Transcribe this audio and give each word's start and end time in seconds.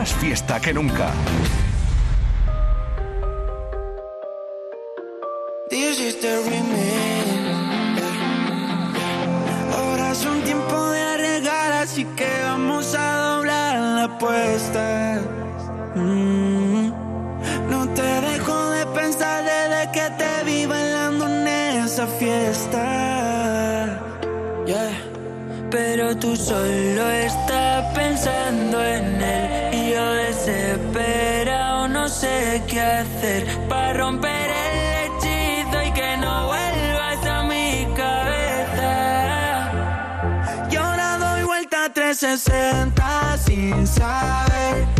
más 0.00 0.14
fiesta 0.14 0.58
que 0.58 0.72
nunca. 0.72 1.12
Ahora 9.76 10.12
es 10.12 10.24
un 10.24 10.40
tiempo 10.42 10.90
de 10.90 11.02
arreglar, 11.02 11.72
así 11.82 12.06
que 12.16 12.30
vamos 12.44 12.94
a 12.94 13.08
doblar 13.28 13.78
la 13.96 14.04
apuesta. 14.04 15.20
Mm. 15.94 16.92
No 17.68 17.80
te 17.90 18.10
dejo 18.30 18.70
de 18.70 18.86
pensar 19.00 19.44
desde 19.44 19.82
que 19.92 20.06
te 20.20 20.44
vi 20.46 20.64
bailando 20.64 21.26
en 21.28 21.46
esa 21.84 22.06
fiesta. 22.06 22.82
Pero 25.70 26.16
tú 26.16 26.34
solo 26.36 27.10
estás 27.10 27.84
pensando 27.94 28.82
en 28.82 29.22
él 29.22 29.59
desesperado 30.50 31.88
no 31.88 32.08
sé 32.08 32.62
qué 32.66 32.80
hacer 32.80 33.46
para 33.68 33.92
romper 33.92 34.50
el 34.50 35.12
hechizo 35.12 35.82
y 35.82 35.92
que 35.92 36.16
no 36.18 36.46
vuelvas 36.46 37.26
a 37.26 37.42
mi 37.44 37.86
cabeza. 37.96 39.72
Y 40.70 40.76
ahora 40.76 41.18
doy 41.18 41.42
vuelta 41.44 41.84
a 41.86 41.92
360 41.92 43.38
sin 43.38 43.86
saber 43.86 44.99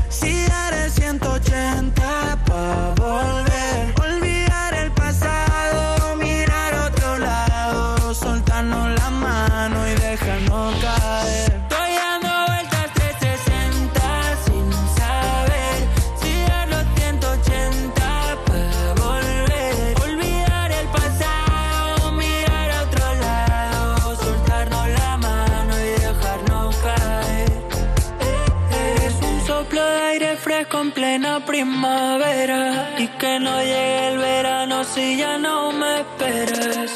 y 31.63 33.07
que 33.19 33.39
no 33.39 33.61
llegue 33.61 34.09
el 34.09 34.19
verano 34.19 34.83
si 34.83 35.19
ya 35.19 35.37
no 35.37 35.73
me 35.73 36.01
esperas. 36.01 36.91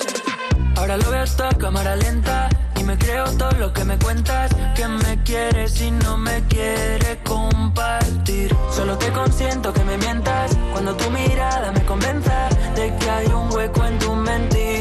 Ahora 0.76 0.96
lo 0.96 1.10
veo 1.10 1.22
hasta 1.22 1.50
cámara 1.50 1.96
lenta 1.96 2.48
y 2.80 2.82
me 2.84 2.96
creo 2.96 3.24
todo 3.36 3.52
lo 3.58 3.72
que 3.74 3.84
me 3.84 3.98
cuentas 3.98 4.50
que 4.74 4.88
me 4.88 5.22
quieres 5.22 5.78
y 5.82 5.90
no 5.90 6.16
me 6.16 6.42
quieres 6.48 7.18
compartir. 7.24 8.56
Solo 8.70 8.96
te 8.96 9.12
consiento 9.12 9.70
que 9.74 9.84
me 9.84 9.98
mientas 9.98 10.56
cuando 10.72 10.96
tu 10.96 11.10
mirada 11.10 11.70
me 11.70 11.84
convenza 11.84 12.48
de 12.74 12.96
que 12.96 13.10
hay 13.10 13.26
un 13.26 13.52
hueco 13.52 13.84
en 13.84 13.98
tu 13.98 14.14
mentira 14.14 14.73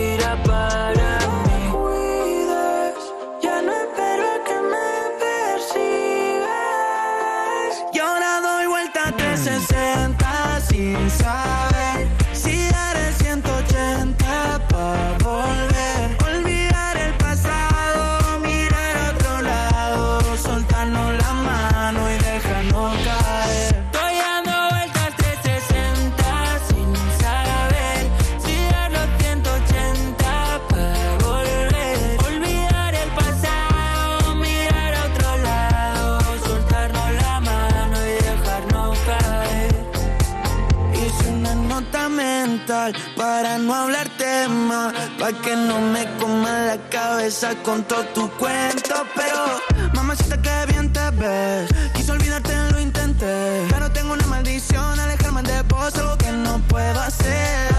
cabeza 47.54 47.64
con 47.64 47.84
todo 47.84 48.04
tu 48.14 48.30
cuento. 48.38 48.96
Pero, 49.16 49.62
mamacita, 49.94 50.42
que 50.42 50.72
bien 50.72 50.92
te 50.92 51.10
ves. 51.12 51.70
Quise 51.94 52.12
olvidarte, 52.12 52.54
lo 52.72 52.80
intenté. 52.80 53.66
Pero 53.70 53.92
tengo 53.92 54.14
una 54.14 54.26
maldición, 54.28 55.00
alejarme 55.00 55.44
de 55.44 55.62
vos, 55.64 55.96
algo 55.96 56.18
que 56.18 56.32
no 56.32 56.60
puedo 56.68 57.00
hacer. 57.00 57.74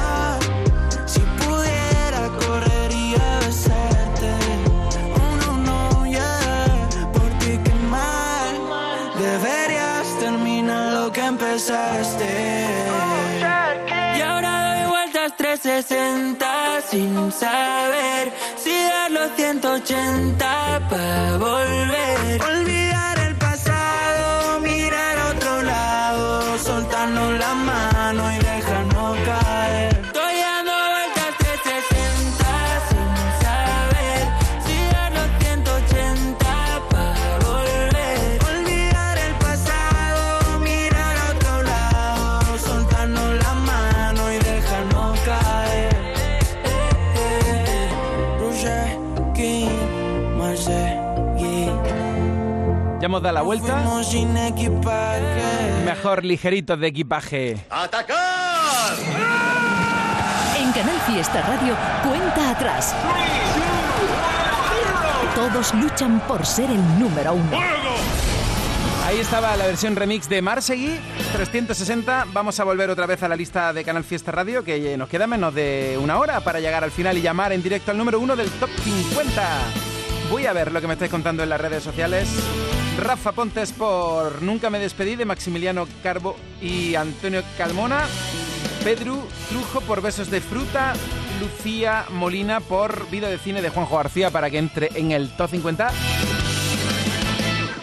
Si 1.06 1.20
pudiera, 1.20 2.28
correría 2.46 3.36
a 3.36 3.40
besarte. 3.40 4.30
Oh, 5.16 5.56
no, 5.66 6.06
yeah. 6.06 6.88
Por 7.12 7.28
ti, 7.38 7.58
qué 7.64 7.74
mal. 7.90 8.54
Deberías 9.18 10.18
terminar 10.20 10.92
lo 10.94 11.12
que 11.12 11.24
empezaste. 11.24 12.66
Y 14.16 14.20
ahora 14.20 14.76
doy 14.76 14.88
vueltas 14.88 15.36
360 15.36 16.80
sin 16.90 17.32
saber 17.32 18.13
180 19.94 20.88
para 20.90 21.53
La 53.32 53.40
vuelta. 53.42 53.82
Mejor 55.84 56.24
ligeritos 56.24 56.78
de 56.78 56.86
equipaje. 56.86 57.56
¡Atacar! 57.70 58.94
En 60.58 60.70
Canal 60.72 61.00
Fiesta 61.06 61.40
Radio, 61.42 61.74
cuenta 62.06 62.50
atrás. 62.50 62.94
Todos 65.34 65.74
luchan 65.74 66.20
por 66.28 66.44
ser 66.44 66.70
el 66.70 66.98
número 66.98 67.32
uno. 67.32 67.58
Ahí 69.06 69.18
estaba 69.18 69.56
la 69.56 69.66
versión 69.66 69.96
remix 69.96 70.28
de 70.28 70.42
Marsegui 70.42 71.00
360. 71.32 72.26
Vamos 72.32 72.60
a 72.60 72.64
volver 72.64 72.90
otra 72.90 73.06
vez 73.06 73.22
a 73.22 73.28
la 73.28 73.36
lista 73.36 73.72
de 73.72 73.84
Canal 73.84 74.04
Fiesta 74.04 74.32
Radio, 74.32 74.62
que 74.62 74.96
nos 74.98 75.08
queda 75.08 75.26
menos 75.26 75.54
de 75.54 75.98
una 76.00 76.18
hora 76.18 76.40
para 76.40 76.60
llegar 76.60 76.84
al 76.84 76.90
final 76.90 77.16
y 77.16 77.22
llamar 77.22 77.52
en 77.52 77.62
directo 77.62 77.90
al 77.90 77.96
número 77.96 78.20
uno 78.20 78.36
del 78.36 78.50
top 78.50 78.70
50. 78.82 79.42
Voy 80.30 80.46
a 80.46 80.52
ver 80.52 80.72
lo 80.72 80.80
que 80.80 80.86
me 80.86 80.92
estáis 80.92 81.10
contando 81.10 81.42
en 81.42 81.48
las 81.48 81.60
redes 81.60 81.82
sociales. 81.82 82.28
Rafa 82.98 83.32
Pontes 83.32 83.72
por 83.72 84.42
Nunca 84.42 84.70
me 84.70 84.78
despedí 84.78 85.16
de 85.16 85.24
Maximiliano 85.24 85.88
Carbo 86.02 86.36
y 86.60 86.94
Antonio 86.94 87.42
Calmona. 87.58 88.06
Pedro 88.84 89.26
Trujo 89.48 89.80
por 89.80 90.00
Besos 90.02 90.30
de 90.30 90.40
Fruta. 90.40 90.92
Lucía 91.40 92.04
Molina 92.10 92.60
por 92.60 93.10
Vida 93.10 93.28
de 93.28 93.38
Cine 93.38 93.60
de 93.62 93.70
Juanjo 93.70 93.96
García 93.96 94.30
para 94.30 94.50
que 94.50 94.58
entre 94.58 94.90
en 94.94 95.10
el 95.12 95.30
top 95.36 95.50
50. 95.50 95.90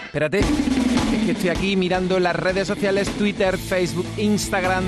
Espérate, 0.06 0.40
es 0.40 1.26
que 1.26 1.32
estoy 1.32 1.50
aquí 1.50 1.76
mirando 1.76 2.20
las 2.20 2.36
redes 2.36 2.68
sociales, 2.68 3.10
Twitter, 3.18 3.58
Facebook, 3.58 4.06
Instagram. 4.18 4.84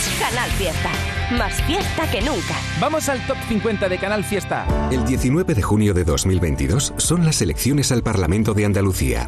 Canal 0.21 0.51
Fiesta. 0.51 0.91
Más 1.31 1.63
fiesta 1.63 2.09
que 2.11 2.21
nunca. 2.21 2.55
Vamos 2.79 3.09
al 3.09 3.25
top 3.25 3.37
50 3.49 3.89
de 3.89 3.97
Canal 3.97 4.23
Fiesta. 4.23 4.67
El 4.91 5.03
19 5.03 5.55
de 5.55 5.61
junio 5.63 5.95
de 5.95 6.03
2022 6.03 6.93
son 6.97 7.25
las 7.25 7.41
elecciones 7.41 7.91
al 7.91 8.03
Parlamento 8.03 8.53
de 8.53 8.65
Andalucía. 8.65 9.27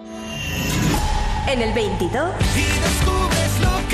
En 1.51 1.61
el 1.61 1.73
22. 1.73 2.29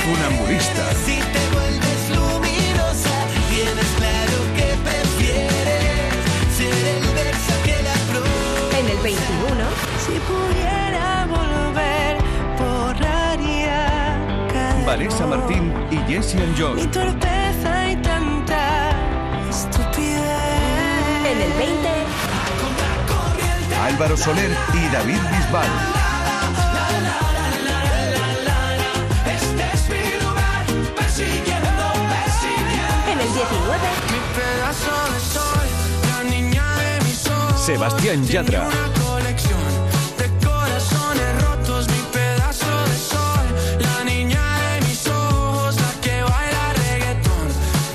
Un 0.06 0.22
amurista. 0.26 0.94
Si 1.04 1.16
te 1.16 1.44
vuelves 1.54 2.10
luminosa, 2.16 3.16
tienes 3.50 3.90
claro 3.98 4.38
que 4.56 4.68
prefieres 4.88 6.14
ser 6.56 6.78
el 6.94 7.02
verso 7.16 7.54
que 7.66 7.82
la 7.82 7.96
flor. 8.12 8.80
En 8.80 8.86
el 8.92 8.98
21. 8.98 9.18
Si 10.06 10.16
pudiera 10.30 11.26
volver, 11.26 12.18
borraría 12.60 13.82
cada 14.54 14.86
Vanessa. 14.86 15.26
Martín 15.26 15.74
y 15.90 15.98
Jesse 16.12 16.36
and 16.36 16.50
Mi 16.50 16.56
Joy. 16.60 16.88
torpeza 16.92 17.90
y 17.90 17.96
tanta 18.04 18.92
estupidez. 19.50 20.22
En 21.26 21.42
el 21.42 21.54
20. 21.54 21.90
Álvaro 23.84 24.16
Soler 24.16 24.52
y 24.76 24.94
David 24.94 25.22
Bisbal. 25.32 25.97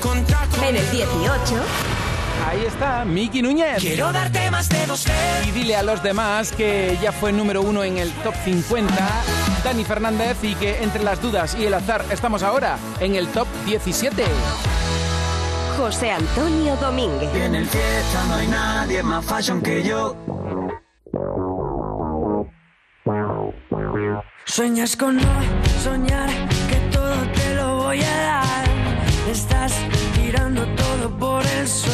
Con 0.01 0.23
tacos 0.25 0.59
En 0.59 0.75
el 0.75 0.91
18. 0.91 1.55
Ahí 2.47 2.65
está, 2.65 3.05
Miki 3.05 3.41
Núñez. 3.41 3.79
Quiero 3.79 4.11
darte 4.11 4.51
más 4.51 4.69
de 4.69 4.85
dos 4.85 5.05
Y 5.47 5.51
dile 5.51 5.75
a 5.75 5.83
los 5.83 6.03
demás 6.03 6.51
que 6.51 6.97
ya 7.01 7.11
fue 7.11 7.31
número 7.31 7.61
uno 7.61 7.83
en 7.83 7.97
el 7.97 8.11
top 8.23 8.35
50, 8.43 8.93
Dani 9.63 9.83
Fernández, 9.83 10.37
y 10.43 10.55
que 10.55 10.83
entre 10.83 11.03
las 11.03 11.21
dudas 11.21 11.55
y 11.59 11.65
el 11.65 11.73
azar 11.73 12.05
estamos 12.11 12.43
ahora 12.43 12.77
en 12.99 13.15
el 13.15 13.27
top 13.29 13.47
17. 13.65 14.23
José 15.83 16.11
Antonio 16.11 16.77
Domínguez. 16.77 17.29
En 17.35 17.55
el 17.55 17.65
fiesta 17.65 18.23
no 18.29 18.35
hay 18.35 18.47
nadie 18.47 19.03
más 19.03 19.25
fashion 19.25 19.61
que 19.61 19.83
yo. 19.83 20.15
Sueñas 24.45 24.95
con 24.95 25.17
no 25.17 25.41
soñar 25.83 26.29
que 26.69 26.77
todo 26.89 27.15
te 27.33 27.55
lo 27.55 27.83
voy 27.83 28.01
a 28.01 28.15
dar. 28.15 28.65
Estás 29.29 29.73
tirando 30.15 30.65
todo 30.67 31.19
por 31.19 31.45
el 31.45 31.67
suelo 31.67 31.92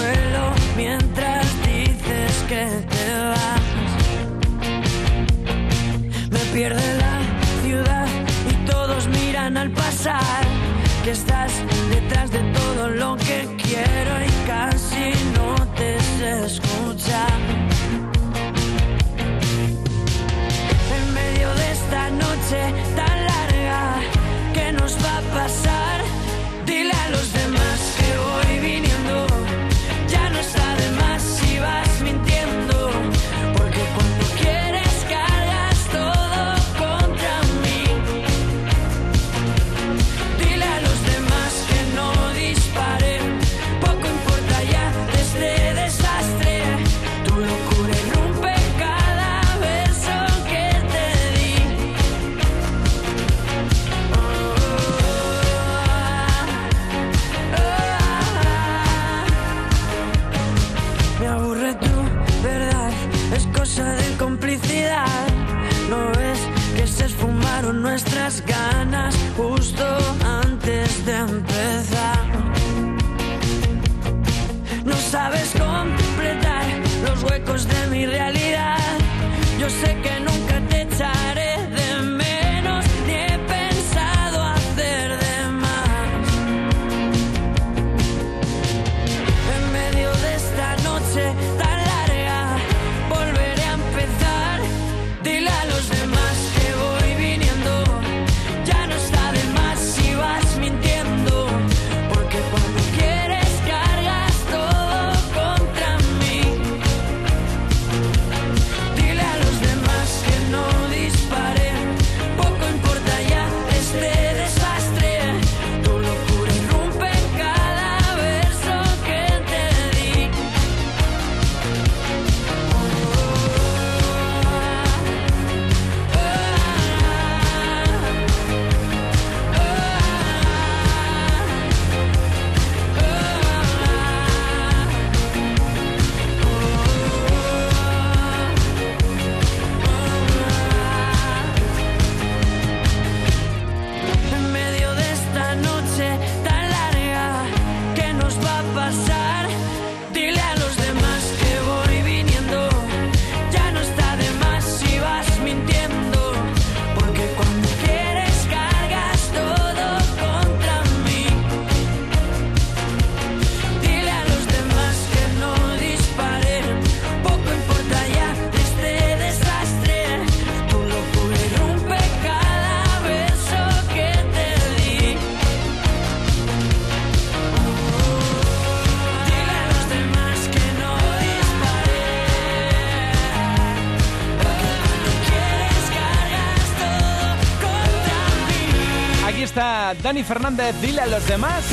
Dani 190.10 190.24
Fernández, 190.24 190.76
dile 190.82 191.02
a 191.02 191.06
los 191.06 191.28
demás. 191.28 191.64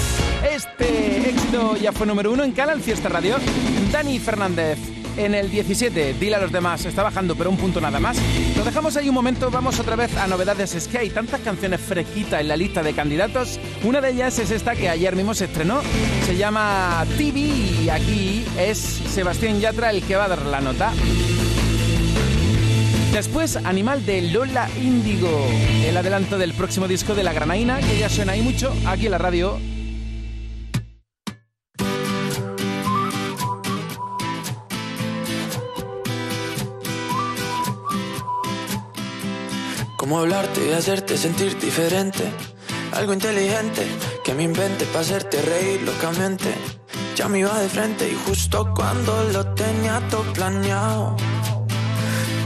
Este 0.47 1.31
éxito 1.31 1.75
ya 1.78 1.90
fue 1.90 2.07
número 2.07 2.31
uno 2.31 2.45
en 2.45 2.52
Canal 2.52 2.83
Fiesta 2.83 3.09
Radio. 3.09 3.37
Dani 3.90 4.19
Fernández 4.19 4.78
en 5.16 5.35
el 5.35 5.50
17, 5.50 6.12
dile 6.21 6.37
a 6.37 6.40
los 6.40 6.52
demás, 6.52 6.85
está 6.85 7.02
bajando, 7.02 7.35
pero 7.35 7.49
un 7.49 7.57
punto 7.57 7.81
nada 7.81 7.99
más. 7.99 8.19
Lo 8.55 8.62
dejamos 8.62 8.95
ahí 8.99 9.09
un 9.09 9.14
momento, 9.14 9.50
vamos 9.50 9.81
otra 9.81 9.97
vez 9.97 10.14
a 10.19 10.26
novedades. 10.26 10.75
Es 10.75 10.87
que 10.87 10.99
hay 10.99 11.09
tantas 11.09 11.40
canciones 11.40 11.81
fresquitas 11.81 12.43
en 12.43 12.49
la 12.49 12.59
lista 12.59 12.83
de 12.83 12.93
candidatos. 12.93 13.59
Una 13.83 14.02
de 14.02 14.11
ellas 14.11 14.38
es 14.38 14.50
esta 14.50 14.76
que 14.76 14.90
ayer 14.90 15.16
mismo 15.16 15.33
se 15.33 15.47
estrenó. 15.47 15.81
Se 16.26 16.37
llama 16.37 17.07
TV 17.16 17.40
y 17.40 17.88
aquí 17.88 18.45
es 18.59 18.76
Sebastián 18.78 19.61
Yatra 19.61 19.88
el 19.88 20.02
que 20.02 20.14
va 20.14 20.26
a 20.26 20.28
dar 20.28 20.43
la 20.43 20.61
nota. 20.61 20.93
Después, 23.16 23.56
Animal 23.56 24.04
de 24.04 24.20
Lola 24.20 24.68
Índigo, 24.76 25.49
el 25.87 25.96
adelanto 25.96 26.37
del 26.37 26.52
próximo 26.52 26.87
disco 26.87 27.14
de 27.14 27.25
La 27.25 27.32
Granaína, 27.32 27.80
que 27.80 27.99
ya 27.99 28.11
suena 28.11 28.32
ahí 28.32 28.42
mucho 28.42 28.70
aquí 28.85 29.06
en 29.06 29.12
la 29.12 29.16
radio. 29.16 29.58
¿Cómo 39.96 40.18
hablarte 40.18 40.68
y 40.68 40.73
hacerte 40.75 41.16
sentir 41.16 41.58
diferente? 41.58 42.23
Algo 42.92 43.14
inteligente 43.14 43.87
que 44.23 44.35
me 44.35 44.42
invente 44.42 44.85
para 44.85 45.00
hacerte 45.00 45.40
reír 45.40 45.80
locamente. 45.85 46.52
Ya 47.16 47.28
me 47.28 47.38
iba 47.38 47.58
de 47.58 47.68
frente 47.70 48.11
y 48.11 48.14
justo 48.28 48.75
cuando 48.76 49.25
lo 49.32 49.54
tenía 49.54 50.06
todo 50.11 50.30
planeado 50.35 51.16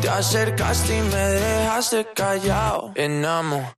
te 0.00 0.08
acercaste 0.08 0.98
y 0.98 1.02
me 1.02 1.16
dejaste 1.16 2.06
callado, 2.14 2.92
enamorado. 2.94 3.74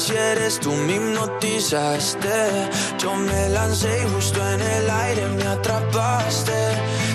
Si 0.00 0.16
eres 0.16 0.58
tú 0.58 0.72
me 0.72 0.94
hipnotizaste. 0.96 2.70
Yo 2.98 3.14
me 3.14 3.48
lancé 3.50 4.02
y 4.02 4.14
justo 4.14 4.40
en 4.52 4.60
el 4.60 4.90
aire 4.90 5.26
me 5.28 5.44
atrapaste. 5.44 6.58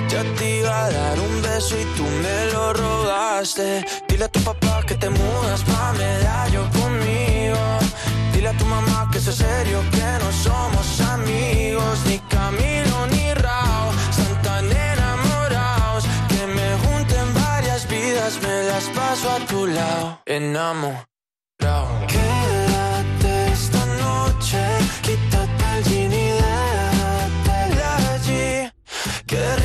Ya 0.07 0.23
te 0.35 0.59
iba 0.59 0.85
a 0.85 0.91
dar 0.91 1.19
un 1.19 1.41
beso 1.41 1.75
y 1.79 1.85
tú 1.97 2.03
me 2.03 2.51
lo 2.53 2.73
robaste. 2.73 3.85
Dile 4.07 4.25
a 4.25 4.27
tu 4.29 4.39
papá 4.41 4.83
que 4.87 4.95
te 4.95 5.09
mudas 5.09 5.61
pa' 5.63 5.93
medallo 5.93 6.69
conmigo. 6.79 7.57
Dile 8.33 8.49
a 8.49 8.57
tu 8.57 8.65
mamá 8.65 9.09
que 9.11 9.17
es 9.17 9.23
serio, 9.23 9.79
que 9.91 10.09
no 10.23 10.31
somos 10.31 11.01
amigos, 11.01 11.99
ni 12.05 12.19
Camilo 12.35 13.07
ni 13.07 13.33
Rao. 13.33 13.91
Están 14.11 14.41
tan 14.43 14.65
enamorados 14.71 16.03
que 16.29 16.45
me 16.57 16.69
junten 16.83 17.33
varias 17.33 17.87
vidas, 17.87 18.39
me 18.43 18.63
las 18.69 18.85
paso 18.97 19.31
a 19.31 19.39
tu 19.47 19.65
lado. 19.65 20.21
Enamorado. 20.25 21.05
Qué 22.07 22.44
good 29.27 29.64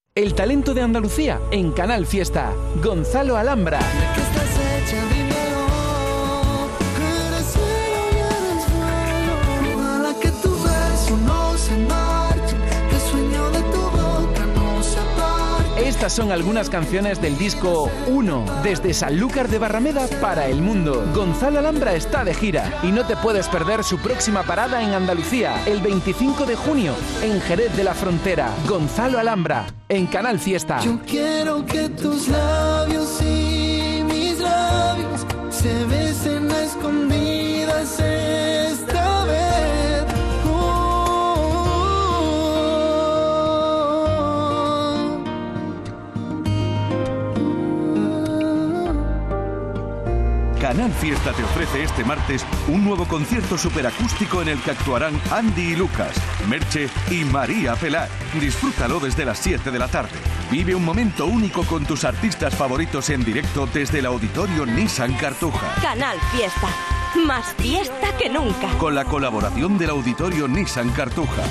El 0.13 0.33
talento 0.33 0.73
de 0.73 0.81
Andalucía 0.81 1.39
en 1.51 1.71
Canal 1.71 2.05
Fiesta. 2.05 2.53
Gonzalo 2.83 3.37
Alhambra. 3.37 3.79
Estas 16.01 16.13
son 16.13 16.31
algunas 16.31 16.67
canciones 16.67 17.21
del 17.21 17.37
disco 17.37 17.87
1 18.07 18.45
desde 18.63 18.91
Sanlúcar 18.91 19.47
de 19.49 19.59
Barrameda 19.59 20.07
para 20.19 20.47
el 20.47 20.59
mundo. 20.59 21.05
Gonzalo 21.13 21.59
Alhambra 21.59 21.93
está 21.93 22.23
de 22.23 22.33
gira 22.33 22.79
y 22.81 22.91
no 22.91 23.05
te 23.05 23.15
puedes 23.15 23.47
perder 23.47 23.83
su 23.83 23.99
próxima 23.99 24.41
parada 24.41 24.81
en 24.81 24.95
Andalucía 24.95 25.63
el 25.67 25.79
25 25.79 26.47
de 26.47 26.55
junio 26.55 26.95
en 27.21 27.39
Jerez 27.41 27.77
de 27.77 27.83
la 27.83 27.93
Frontera. 27.93 28.49
Gonzalo 28.67 29.19
Alhambra 29.19 29.67
en 29.89 30.07
Canal 30.07 30.39
Fiesta. 30.39 30.79
Yo 30.79 30.99
quiero 31.05 31.63
que 31.67 31.87
tus 31.89 32.27
labios 32.29 33.21
y 33.21 34.03
mis 34.03 34.39
labios 34.39 35.23
se 35.51 35.85
besen 35.85 36.49
a 36.49 36.63
escondidas 36.63 37.99
esta 37.99 39.00
Canal 50.71 50.93
Fiesta 50.93 51.33
te 51.33 51.43
ofrece 51.43 51.83
este 51.83 52.05
martes 52.05 52.45
un 52.69 52.85
nuevo 52.85 53.05
concierto 53.05 53.57
superacústico 53.57 54.41
en 54.41 54.47
el 54.47 54.61
que 54.61 54.71
actuarán 54.71 55.19
Andy 55.29 55.73
y 55.73 55.75
Lucas, 55.75 56.15
Merche 56.47 56.87
y 57.09 57.25
María 57.25 57.75
Pelar. 57.75 58.07
Disfrútalo 58.39 59.01
desde 59.01 59.25
las 59.25 59.37
7 59.39 59.69
de 59.69 59.77
la 59.77 59.89
tarde. 59.89 60.17
Vive 60.49 60.73
un 60.73 60.85
momento 60.85 61.25
único 61.25 61.63
con 61.63 61.83
tus 61.83 62.05
artistas 62.05 62.55
favoritos 62.55 63.09
en 63.09 63.25
directo 63.25 63.67
desde 63.73 63.99
el 63.99 64.05
auditorio 64.05 64.65
Nissan 64.65 65.13
Cartuja. 65.15 65.75
Canal 65.81 66.17
Fiesta. 66.31 66.69
Más 67.27 67.53
fiesta 67.55 68.15
que 68.17 68.29
nunca. 68.29 68.69
Con 68.77 68.95
la 68.95 69.03
colaboración 69.03 69.77
del 69.77 69.89
auditorio 69.89 70.47
Nissan 70.47 70.91
Cartuja. 70.91 71.43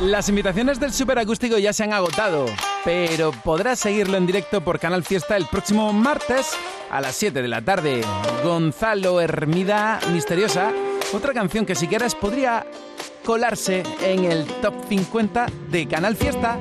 Las 0.00 0.28
invitaciones 0.28 0.80
del 0.80 0.92
superacústico 0.92 1.58
ya 1.58 1.72
se 1.72 1.84
han 1.84 1.92
agotado, 1.92 2.46
pero 2.84 3.32
podrás 3.32 3.78
seguirlo 3.78 4.16
en 4.16 4.26
directo 4.26 4.60
por 4.60 4.78
Canal 4.78 5.02
Fiesta 5.02 5.36
el 5.36 5.46
próximo 5.46 5.92
martes 5.92 6.52
a 6.90 7.00
las 7.00 7.14
7 7.16 7.40
de 7.40 7.48
la 7.48 7.62
tarde. 7.62 8.02
Gonzalo 8.44 9.20
Hermida 9.20 9.98
Misteriosa, 10.12 10.70
otra 11.12 11.32
canción 11.32 11.64
que 11.64 11.74
si 11.74 11.88
quieres 11.88 12.14
podría 12.14 12.66
colarse 13.24 13.82
en 14.02 14.24
el 14.24 14.44
top 14.60 14.74
50 14.88 15.46
de 15.70 15.88
Canal 15.88 16.14
Fiesta. 16.14 16.58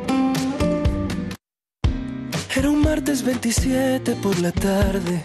Era 2.56 2.70
un 2.70 2.82
martes 2.82 3.24
27 3.24 4.16
por 4.22 4.40
la 4.40 4.52
tarde. 4.52 5.24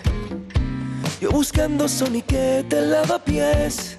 Yo 1.20 1.30
buscando 1.30 1.88
soniquete 1.88 2.80
lavapiés. 2.80 3.97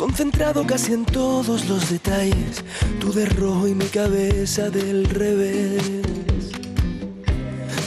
Concentrado 0.00 0.66
casi 0.66 0.94
en 0.94 1.04
todos 1.04 1.68
los 1.68 1.90
detalles. 1.90 2.64
Tú 3.00 3.12
de 3.12 3.26
rojo 3.26 3.68
y 3.68 3.74
mi 3.74 3.84
cabeza 3.84 4.70
del 4.70 5.04
revés. 5.04 5.82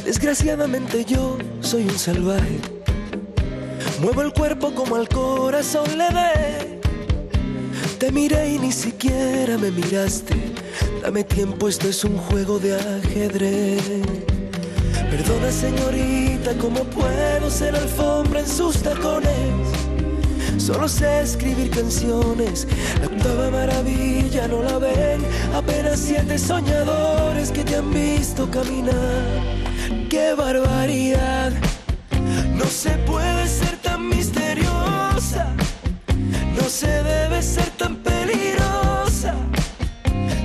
Desgraciadamente 0.05 1.05
yo 1.05 1.39
soy 1.61 1.85
un 1.85 1.97
salvaje. 1.97 2.59
Muevo 3.99 4.21
el 4.21 4.31
cuerpo 4.31 4.75
como 4.75 4.95
al 4.95 5.09
corazón 5.09 5.97
le 5.97 6.03
dé. 6.03 6.79
Te 7.97 8.11
miré 8.11 8.47
y 8.47 8.59
ni 8.59 8.71
siquiera 8.71 9.57
me 9.57 9.71
miraste. 9.71 10.35
Dame 11.01 11.23
tiempo, 11.23 11.67
esto 11.67 11.89
es 11.89 12.03
un 12.03 12.15
juego 12.15 12.59
de 12.59 12.75
ajedrez. 12.75 13.81
Perdona 15.09 15.51
señorita, 15.51 16.53
¿cómo 16.61 16.83
puedo 16.83 17.49
ser 17.49 17.75
alfombra 17.75 18.41
en 18.41 18.47
sus 18.47 18.83
tacones? 18.83 19.82
Solo 20.65 20.87
sé 20.87 21.19
escribir 21.19 21.69
canciones, 21.71 22.65
la 23.01 23.07
octava 23.07 23.49
maravilla 23.49 24.47
no 24.47 24.63
la 24.63 24.77
ven, 24.77 25.19
apenas 25.53 25.99
siete 25.99 26.37
soñadores 26.37 27.51
que 27.51 27.65
te 27.65 27.75
han 27.75 27.93
visto 27.93 28.49
caminar. 28.49 29.41
¡Qué 30.09 30.33
barbaridad! 30.33 31.51
No 32.55 32.63
se 32.63 32.91
puede 32.99 33.45
ser 33.45 33.75
tan 33.81 34.07
misteriosa, 34.07 35.53
no 36.55 36.69
se 36.69 37.03
debe 37.03 37.41
ser 37.41 37.69
tan 37.71 37.97
peligrosa. 37.97 39.35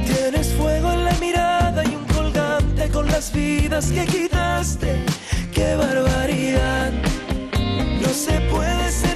Tienes 0.05 0.49
fuego 0.55 0.95
en 0.95 1.05
la 1.05 1.15
mirada 1.21 1.85
y 1.85 1.95
un 1.95 2.05
colgante 2.07 2.89
con 2.89 3.07
las 3.07 3.33
vidas 3.33 3.87
que 3.93 4.05
quitaste. 4.05 4.97
¡Qué 5.55 5.77
barbaridad! 5.77 6.91
No 8.03 8.09
se 8.09 8.41
puede 8.51 8.91
ser 8.91 9.08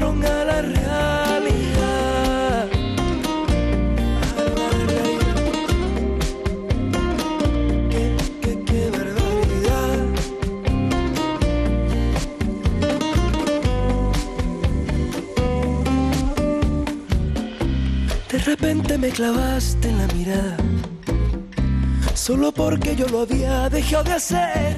A 0.00 0.44
la 0.44 0.62
realidad. 0.62 2.68
Qué, 7.90 8.16
qué, 8.40 8.62
qué 8.64 8.90
barbaridad. 8.90 9.98
De 18.30 18.38
repente 18.38 18.98
me 18.98 19.08
clavaste 19.08 19.88
en 19.88 19.98
la 19.98 20.06
mirada, 20.14 20.56
solo 22.14 22.52
porque 22.52 22.94
yo 22.94 23.08
lo 23.08 23.22
había 23.22 23.68
dejado 23.68 24.04
de 24.04 24.12
hacer. 24.12 24.76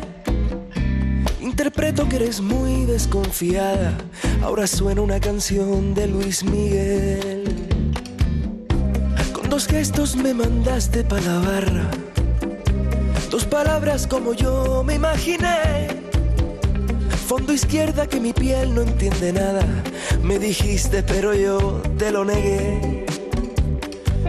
Interpreto 1.43 2.09
que 2.09 2.17
eres 2.17 2.41
muy 2.41 2.87
desconfiada, 2.87 3.93
ahora 4.43 4.67
suena 4.67 5.01
una 5.03 5.21
canción 5.21 5.95
de 5.95 6.07
Luis 6.07 6.45
Miguel. 6.45 7.45
Con 9.33 9.49
dos 9.51 9.67
gestos 9.67 10.17
me 10.17 10.35
mandaste 10.35 11.05
pa' 11.05 11.21
la 11.21 11.39
barra, 11.39 11.91
dos 13.31 13.45
palabras 13.45 14.07
como 14.07 14.33
yo 14.35 14.83
me 14.85 14.95
imaginé. 14.95 15.89
Fondo 17.27 17.53
izquierda 17.53 18.07
que 18.07 18.19
mi 18.19 18.33
piel 18.33 18.75
no 18.75 18.83
entiende 18.83 19.33
nada, 19.33 19.65
me 20.23 20.39
dijiste 20.39 21.03
pero 21.03 21.35
yo 21.35 21.81
te 21.99 22.11
lo 22.11 22.25
negué. 22.25 23.05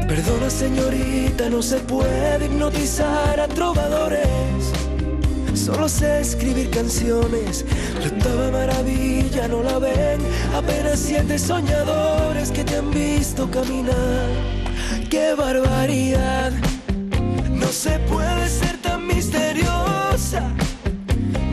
Perdona 0.07 0.49
señorita, 0.49 1.49
no 1.49 1.61
se 1.61 1.77
puede 1.79 2.45
hipnotizar 2.45 3.39
a 3.39 3.47
trovadores. 3.47 4.40
Solo 5.65 5.87
sé 5.87 6.21
escribir 6.21 6.71
canciones, 6.71 7.65
la 7.99 8.07
octava 8.07 8.49
maravilla 8.49 9.47
no 9.47 9.61
la 9.61 9.77
ven. 9.77 10.19
Apenas 10.55 10.99
siete 10.99 11.37
soñadores 11.37 12.49
que 12.49 12.63
te 12.63 12.77
han 12.77 12.89
visto 12.89 13.47
caminar. 13.51 14.27
¡Qué 15.11 15.35
barbaridad! 15.35 16.51
No 17.51 17.67
se 17.67 17.99
puede 17.99 18.49
ser 18.49 18.77
tan 18.81 19.05
misteriosa, 19.05 20.49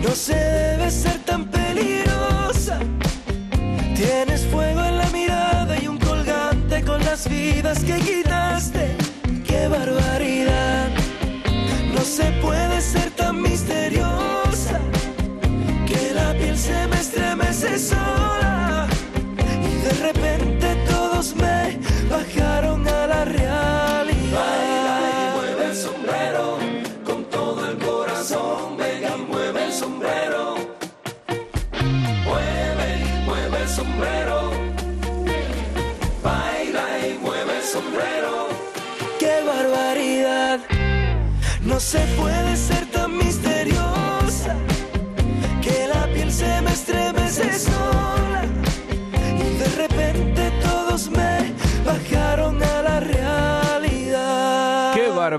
no 0.02 0.10
se 0.14 0.34
debe 0.34 0.90
ser 0.90 1.18
tan 1.26 1.44
peligrosa. 1.44 2.78
Tienes 3.94 4.46
fuego 4.46 4.84
en 4.84 4.96
la 4.96 5.10
mirada 5.10 5.76
y 5.82 5.86
un 5.86 5.98
colgante 5.98 6.82
con 6.82 7.04
las 7.04 7.28
vidas 7.28 7.80
que 7.80 7.96
quitaste. 7.96 8.27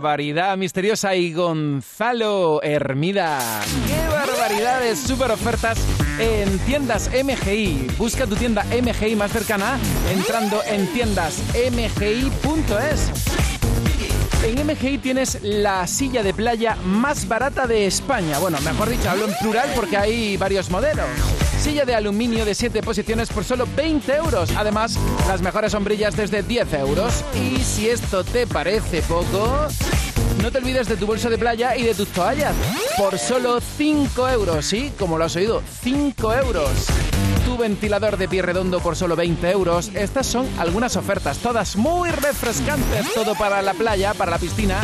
Barbaridad 0.10 0.58
misteriosa! 0.58 1.16
Y 1.16 1.34
Gonzalo 1.34 2.64
Hermida. 2.64 3.38
¡Qué 3.88 4.08
barbaridad 4.10 4.82
de 4.82 4.96
super 4.96 5.30
ofertas 5.30 5.78
en 6.18 6.58
tiendas 6.60 7.12
MGI! 7.12 7.92
Busca 7.96 8.26
tu 8.26 8.36
tienda 8.36 8.64
MGI 8.64 9.16
más 9.16 9.32
cercana 9.32 9.78
entrando 10.12 10.64
en 10.66 10.88
tiendasmgi.es. 10.94 13.12
En 14.44 14.66
MGI 14.66 14.98
tienes 14.98 15.44
la 15.44 15.86
silla 15.86 16.24
de 16.24 16.34
playa 16.34 16.76
más 16.86 17.28
barata 17.28 17.68
de 17.68 17.86
España. 17.86 18.40
Bueno, 18.40 18.60
mejor 18.62 18.90
dicho, 18.90 19.12
hablo 19.12 19.26
en 19.26 19.36
plural 19.36 19.70
porque 19.76 19.96
hay 19.96 20.38
varios 20.38 20.72
modelos. 20.72 21.06
Silla 21.62 21.84
de 21.84 21.94
aluminio 21.94 22.46
de 22.46 22.56
7 22.56 22.82
posiciones 22.82 23.30
por 23.30 23.44
solo 23.44 23.68
20 23.76 24.16
euros. 24.16 24.50
Además, 24.56 24.98
las 25.28 25.42
mejores 25.42 25.74
sombrillas 25.74 26.16
desde 26.16 26.42
10 26.42 26.74
euros. 26.76 27.24
Y 27.36 27.62
si 27.64 27.90
esto 27.90 28.24
te 28.24 28.48
parece 28.48 29.02
poco, 29.02 29.68
no 30.42 30.52
te 30.52 30.58
olvides 30.60 30.88
de 30.88 30.96
tu 30.96 31.06
bolso 31.06 31.30
de 31.30 31.38
playa 31.38 31.76
y 31.76 31.84
de 31.84 31.94
tus 31.94 32.08
toallas. 32.10 32.56
Por 32.98 33.20
solo 33.20 33.60
5 33.60 34.30
euros, 34.30 34.66
¿sí? 34.66 34.94
Como 34.98 35.18
lo 35.18 35.26
has 35.26 35.36
oído, 35.36 35.62
5 35.84 36.34
euros. 36.34 36.72
Tu 37.46 37.58
ventilador 37.58 38.16
de 38.18 38.30
pie 38.30 38.42
redondo 38.42 38.80
por 38.80 38.96
solo 38.96 39.18
20 39.18 39.52
euros. 39.52 39.92
Estas 39.94 40.28
son 40.28 40.48
algunas 40.60 40.96
ofertas, 40.96 41.40
todas 41.40 41.76
muy 41.76 42.10
refrescantes. 42.10 43.14
Todo 43.14 43.36
para 43.36 43.62
la 43.62 43.74
playa, 43.74 44.14
para 44.14 44.32
la 44.32 44.38
piscina. 44.38 44.80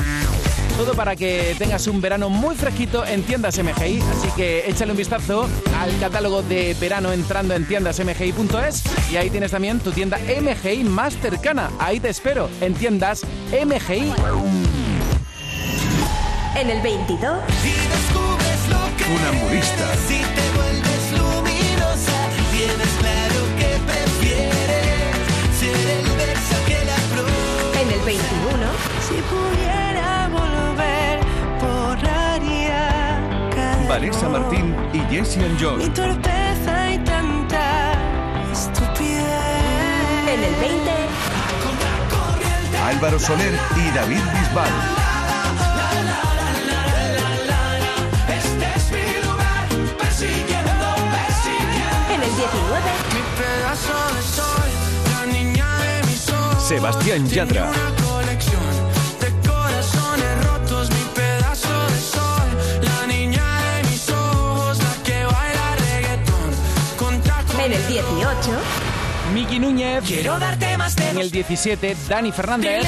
Todo 0.78 0.94
para 0.94 1.16
que 1.16 1.56
tengas 1.58 1.88
un 1.88 2.02
verano 2.02 2.30
muy 2.30 2.54
fresquito 2.56 3.06
en 3.06 3.24
tiendas 3.24 3.58
MGI. 3.58 4.02
Así 4.02 4.28
que 4.36 4.70
échale 4.70 4.92
un 4.92 4.98
vistazo 4.98 5.48
al 5.80 5.98
catálogo 6.00 6.42
de 6.42 6.76
verano 6.80 7.14
entrando 7.14 7.54
en 7.54 7.66
tiendasmgi.es 7.66 8.84
y 9.10 9.16
ahí 9.16 9.30
tienes 9.30 9.52
también 9.52 9.80
tu 9.80 9.92
tienda 9.92 10.20
MGI 10.20 10.84
más 10.84 11.18
cercana. 11.18 11.72
Ahí 11.80 12.02
te 12.02 12.10
espero 12.10 12.50
en 12.60 12.74
tiendas 12.74 13.24
MGI. 13.52 14.14
En 16.58 16.70
el 16.70 16.82
22. 16.82 17.40
Si 17.62 17.70
descubres 17.70 18.70
lo 18.70 18.98
que 18.98 19.04
Funambulista. 19.06 19.96
Si 20.08 20.20
te 20.20 20.52
vuelves 20.56 21.12
luminosa, 21.12 22.18
tienes 22.52 22.92
claro 23.00 23.40
que 23.60 23.70
prefieres 23.92 25.16
ser 25.58 25.76
el 26.00 26.06
verso 26.18 26.56
que 26.66 26.86
la. 26.86 27.82
En 27.82 27.92
el 27.92 28.00
21. 28.06 28.16
Si 29.08 29.16
Vanessa. 33.88 34.28
Martín 34.30 34.76
y 34.94 35.00
Jesse 35.14 35.38
and 35.38 35.78
Mi 35.78 35.90
torpeza 35.90 36.92
y 36.92 36.98
tanta 37.00 37.94
estupidez. 38.52 39.26
En 40.28 40.44
el 40.44 40.56
20. 40.56 40.92
Álvaro 42.88 43.20
Soler 43.20 43.54
y 43.76 43.96
David 43.96 44.22
Bisbal. 44.34 44.70
Este 48.28 48.66
es 48.76 48.92
mi 48.92 49.06
lugar, 49.24 49.68
persiguiendo, 49.98 50.88
persiguiendo. 51.12 52.14
En 52.14 52.24
el 52.24 52.36
19. 52.36 52.92
Mi 53.14 53.22
pedazo 53.38 53.98
de 54.16 54.22
sol, 54.22 54.70
la 55.12 55.26
niña 55.32 55.68
de 55.80 56.04
mis 56.08 56.30
ojos. 56.30 56.64
Sebastián 56.64 57.28
Yatra. 57.28 57.72
18. 68.46 68.62
Miki 69.34 69.60
Núñez. 69.60 70.04
Quiero 70.06 70.38
darte 70.38 70.78
más 70.78 70.96
de 70.96 71.10
En 71.10 71.18
el 71.18 71.32
17, 71.32 71.98
Dani 72.08 72.32
Fernández. 72.32 72.86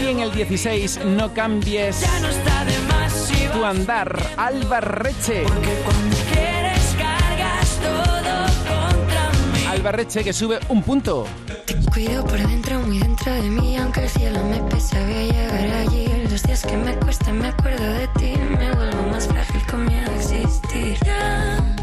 Y 0.00 0.06
en 0.06 0.20
el 0.20 0.32
16, 0.32 1.00
No 1.04 1.34
cambies 1.34 2.00
ya 2.00 2.20
no 2.20 2.28
está 2.28 2.64
de 2.64 2.78
más 2.88 3.12
si 3.12 3.46
tu 3.48 3.64
andar, 3.64 4.16
Alba 4.36 4.80
Reche. 4.80 5.42
Porque 5.42 5.74
cuando 5.84 6.16
quieres 6.32 6.94
cargas 6.96 7.70
todo 7.80 8.92
contra 8.92 9.30
mí. 9.52 9.66
Alba 9.68 9.92
Reche 9.92 10.22
que 10.22 10.32
sube 10.32 10.60
un 10.68 10.82
punto. 10.82 11.26
Cuido 11.92 12.24
por 12.24 12.38
dentro, 12.38 12.78
muy 12.80 12.98
dentro 12.98 13.32
de 13.32 13.42
mí, 13.42 13.76
aunque 13.78 14.04
el 14.04 14.08
cielo 14.10 14.44
me 14.44 14.60
pese, 14.70 15.02
voy 15.04 15.14
a 15.14 15.32
llegar 15.32 15.88
allí. 15.88 16.06
Los 16.30 16.42
días 16.44 16.62
que 16.62 16.76
me 16.76 16.94
cuesta, 16.96 17.32
me 17.32 17.48
acuerdo 17.48 17.84
de 17.84 18.06
ti, 18.18 18.34
me 18.58 18.72
vuelvo 18.74 19.02
más 19.10 19.26
frágil 19.26 19.62
con 19.66 19.86
miedo 19.86 20.10
a 20.10 20.14
existir. 20.14 20.98
Ya 21.04 21.75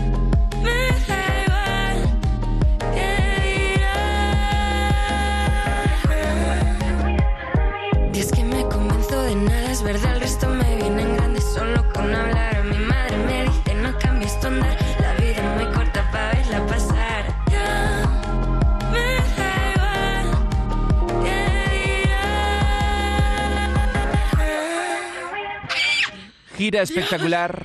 Gira 26.63 26.83
espectacular. 26.83 27.61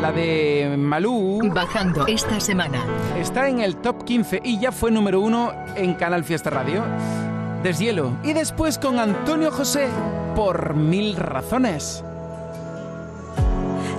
La 0.00 0.10
de 0.10 0.74
Malú 0.78 1.38
Bajando 1.52 2.06
esta 2.06 2.40
semana. 2.40 2.82
está 3.18 3.46
en 3.46 3.60
el 3.60 3.76
top 3.76 4.04
15 4.04 4.40
y 4.42 4.58
ya 4.58 4.72
fue 4.72 4.90
número 4.90 5.20
uno 5.20 5.52
en 5.76 5.92
Canal 5.92 6.24
Fiesta 6.24 6.48
Radio. 6.48 6.82
Deshielo. 7.62 8.16
Y 8.24 8.32
después 8.32 8.78
con 8.78 8.98
Antonio 8.98 9.50
José 9.50 9.88
por 10.34 10.72
mil 10.72 11.14
razones. 11.14 12.02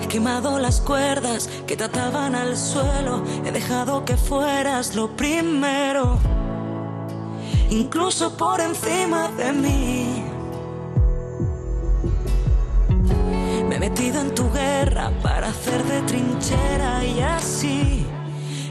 He 0.02 0.08
quemado 0.08 0.58
las 0.58 0.82
cuerdas 0.82 1.48
que 1.68 1.78
te 1.78 1.84
ataban 1.84 2.34
al 2.34 2.58
suelo. 2.58 3.24
He 3.46 3.52
dejado 3.52 4.04
que 4.04 4.18
fueras 4.18 4.96
lo 4.96 5.16
primero. 5.16 6.18
Incluso 7.70 8.36
por 8.36 8.62
encima 8.62 9.30
de 9.30 9.54
mí. 9.54 10.19
Para 15.24 15.48
hacer 15.48 15.84
de 15.86 16.02
trinchera 16.02 17.06
y 17.06 17.22
así 17.22 18.06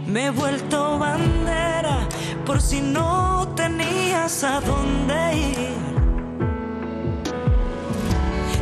me 0.06 0.26
he 0.26 0.30
vuelto 0.30 0.98
bandera 0.98 2.06
por 2.44 2.60
si 2.60 2.82
no 2.82 3.48
tenías 3.56 4.44
a 4.44 4.60
dónde 4.60 5.36
ir. 5.36 5.78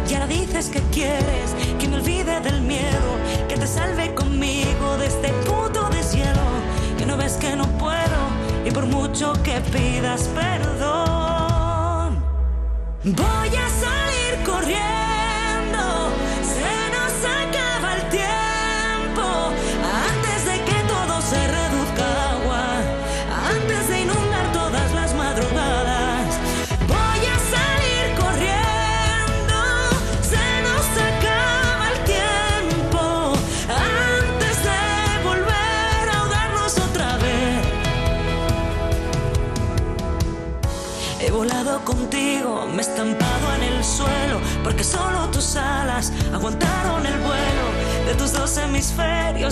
Y 0.09 0.15
ahora 0.15 0.27
dices 0.29 0.69
que 0.69 0.81
quieres 0.93 1.55
que 1.79 1.89
me 1.89 1.97
olvide 1.97 2.41
del 2.41 2.61
miedo, 2.61 3.11
que 3.49 3.57
te 3.57 3.67
salve 3.67 4.15
conmigo 4.15 4.97
de 4.99 5.07
este 5.07 5.29
puto 5.45 5.89
deshielo. 5.91 6.47
Que 6.97 7.05
no 7.05 7.17
ves 7.17 7.35
que 7.35 7.57
no 7.57 7.67
puedo 7.79 8.21
y 8.65 8.71
por 8.71 8.87
mucho 8.87 9.33
que 9.43 9.61
pidas 9.73 10.29
perdón, 10.35 12.23
voy 13.05 13.49
a 13.49 13.69
salir 13.69 14.45
corriendo. 14.45 15.16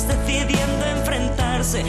Decidiendo 0.03 0.85
enfrentarse. 0.87 1.85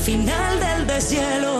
Final 0.00 0.60
del 0.60 0.86
deshielo. 0.86 1.59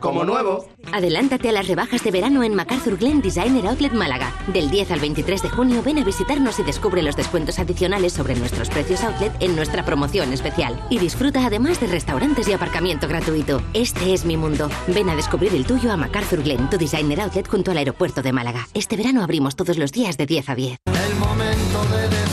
como 0.00 0.24
nuevo. 0.24 0.66
Adelántate 0.92 1.48
a 1.48 1.52
las 1.52 1.68
rebajas 1.68 2.02
de 2.02 2.10
verano 2.10 2.42
en 2.42 2.54
MacArthur 2.54 2.96
Glen 2.96 3.20
Designer 3.20 3.66
Outlet 3.66 3.92
Málaga. 3.92 4.32
Del 4.52 4.70
10 4.70 4.92
al 4.92 5.00
23 5.00 5.42
de 5.42 5.48
junio 5.48 5.82
ven 5.82 5.98
a 5.98 6.04
visitarnos 6.04 6.58
y 6.58 6.62
descubre 6.62 7.02
los 7.02 7.16
descuentos 7.16 7.58
adicionales 7.58 8.12
sobre 8.12 8.36
nuestros 8.36 8.68
precios 8.68 9.02
outlet 9.04 9.32
en 9.40 9.56
nuestra 9.56 9.84
promoción 9.84 10.32
especial. 10.32 10.78
Y 10.90 10.98
disfruta 10.98 11.44
además 11.44 11.80
de 11.80 11.86
restaurantes 11.86 12.48
y 12.48 12.52
aparcamiento 12.52 13.08
gratuito. 13.08 13.62
Este 13.72 14.12
es 14.12 14.24
mi 14.24 14.36
mundo. 14.36 14.70
Ven 14.88 15.08
a 15.10 15.16
descubrir 15.16 15.54
el 15.54 15.66
tuyo 15.66 15.92
a 15.92 15.96
MacArthur 15.96 16.42
Glen, 16.42 16.70
tu 16.70 16.78
Designer 16.78 17.20
Outlet 17.20 17.48
junto 17.48 17.70
al 17.70 17.78
aeropuerto 17.78 18.22
de 18.22 18.32
Málaga. 18.32 18.68
Este 18.74 18.96
verano 18.96 19.22
abrimos 19.22 19.56
todos 19.56 19.78
los 19.78 19.92
días 19.92 20.16
de 20.16 20.26
10 20.26 20.48
a 20.48 20.54
10. 20.54 20.78
El 20.86 21.14
momento 21.16 21.84
de 21.96 22.25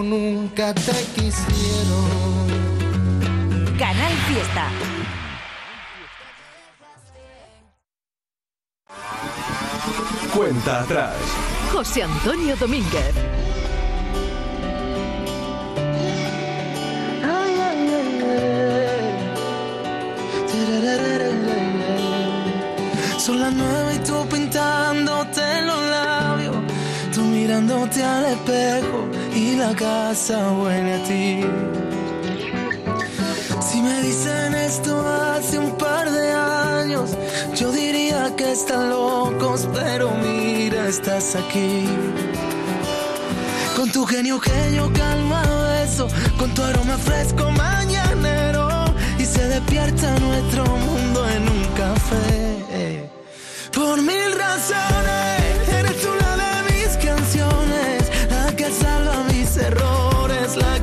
como 0.00 0.16
nunca 0.16 0.72
te 0.72 0.92
quisieron. 1.14 2.48
Canal 3.78 4.12
Fiesta. 4.28 4.68
Cuenta 10.34 10.80
atrás. 10.80 11.16
José 11.72 12.02
Antonio 12.04 12.56
Domínguez. 12.56 13.14
Son 23.18 23.38
las 23.38 23.52
nueve 23.52 23.96
y 23.96 23.98
tú 23.98 24.26
pintándote 24.30 25.62
los 25.62 25.82
labios, 25.90 26.56
tú 27.14 27.20
mirándote 27.22 28.02
al 28.02 28.24
espejo 28.24 29.19
y 29.40 29.56
la 29.56 29.74
casa 29.74 30.52
huele 30.52 30.94
a 30.94 31.02
ti. 31.04 31.40
Si 33.66 33.80
me 33.80 34.02
dicen 34.02 34.54
esto 34.54 34.92
hace 35.08 35.58
un 35.58 35.72
par 35.78 36.10
de 36.10 36.32
años, 36.32 37.10
yo 37.54 37.72
diría 37.72 38.34
que 38.36 38.52
están 38.52 38.90
locos, 38.90 39.68
pero 39.72 40.10
mira, 40.22 40.88
estás 40.88 41.36
aquí. 41.36 41.86
Con 43.76 43.90
tu 43.90 44.04
genio 44.04 44.38
que 44.40 44.74
yo 44.76 44.92
calma 44.92 45.42
beso, 45.72 46.06
con 46.38 46.52
tu 46.54 46.62
aroma 46.62 46.98
fresco 46.98 47.50
mañanero, 47.50 48.68
y 49.18 49.24
se 49.24 49.42
despierta 49.48 50.18
nuestro 50.18 50.64
mundo 50.64 51.18
en 51.36 51.42
un 51.56 51.64
café. 51.82 53.08
Por 53.72 54.02
mil 54.02 54.30
razones, 54.46 55.29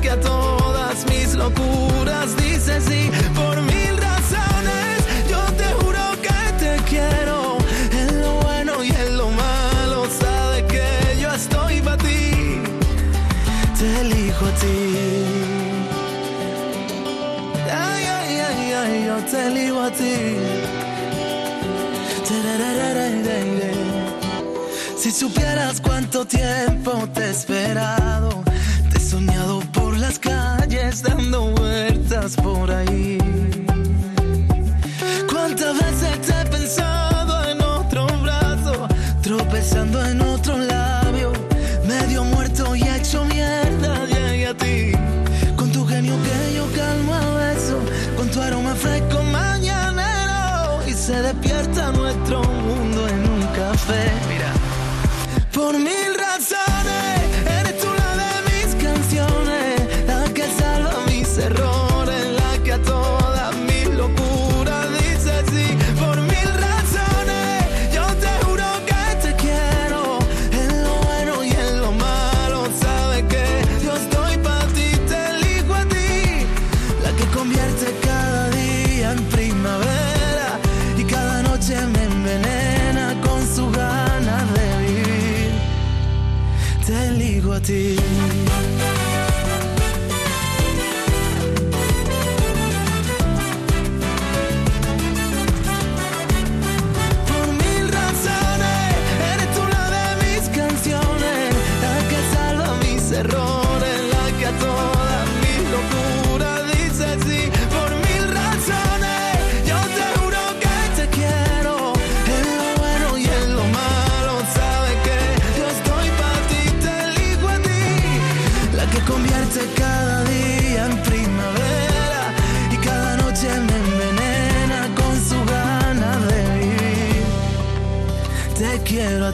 que 0.02 0.10
a 0.10 0.20
todas 0.20 1.06
mis 1.10 1.34
locuras 1.36 2.36
dice 2.38 2.80
sí. 2.82 3.12
Por 3.36 3.62
mil 3.62 3.98
razones, 3.98 4.98
yo 5.30 5.42
te 5.60 5.66
juro 5.80 6.04
que 6.22 6.40
te 6.60 6.74
quiero, 6.90 7.58
en 7.92 8.22
lo 8.22 8.34
bueno 8.42 8.84
y 8.84 8.90
en 8.90 9.18
lo 9.18 9.30
malo, 9.30 10.08
sabes 10.20 10.64
que 10.64 11.20
yo 11.22 11.30
estoy 11.34 11.82
para 11.82 11.98
ti, 11.98 12.62
te 13.80 14.02
elijo 14.02 14.46
a 14.46 14.52
ti. 14.62 14.78
Ay, 17.72 18.04
ay, 18.18 18.40
ay, 18.50 18.74
ay, 18.82 19.06
yo 19.08 19.18
te 19.32 19.48
elijo 19.48 19.82
a 19.82 19.92
ti. 19.92 20.16
Si 24.98 25.12
supieras 25.12 25.80
cuánto 25.80 26.26
tiempo 26.26 26.92
te 27.14 27.22
he 27.22 27.30
esperado, 27.30 28.44
dando 31.02 31.52
vueltas 31.52 32.36
por 32.38 32.72
ahí. 32.72 33.27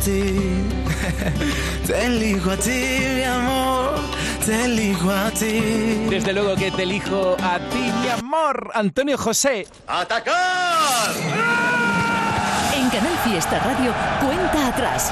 Ti. 0.03 0.35
Te 1.87 2.05
elijo 2.05 2.51
a 2.51 2.57
ti, 2.57 2.99
mi 3.15 3.23
amor. 3.23 3.95
Te 4.45 4.65
elijo 4.65 5.09
a 5.09 5.31
ti. 5.31 6.05
Desde 6.09 6.33
luego 6.33 6.55
que 6.55 6.71
te 6.71 6.83
elijo 6.83 7.37
a 7.41 7.59
ti, 7.69 7.91
mi 8.01 8.09
amor, 8.09 8.71
Antonio 8.73 9.17
José. 9.17 9.67
¡Atacar! 9.87 11.11
En 12.75 12.89
Canal 12.89 13.17
Fiesta 13.23 13.59
Radio, 13.59 13.93
cuenta 14.21 14.67
atrás. 14.67 15.11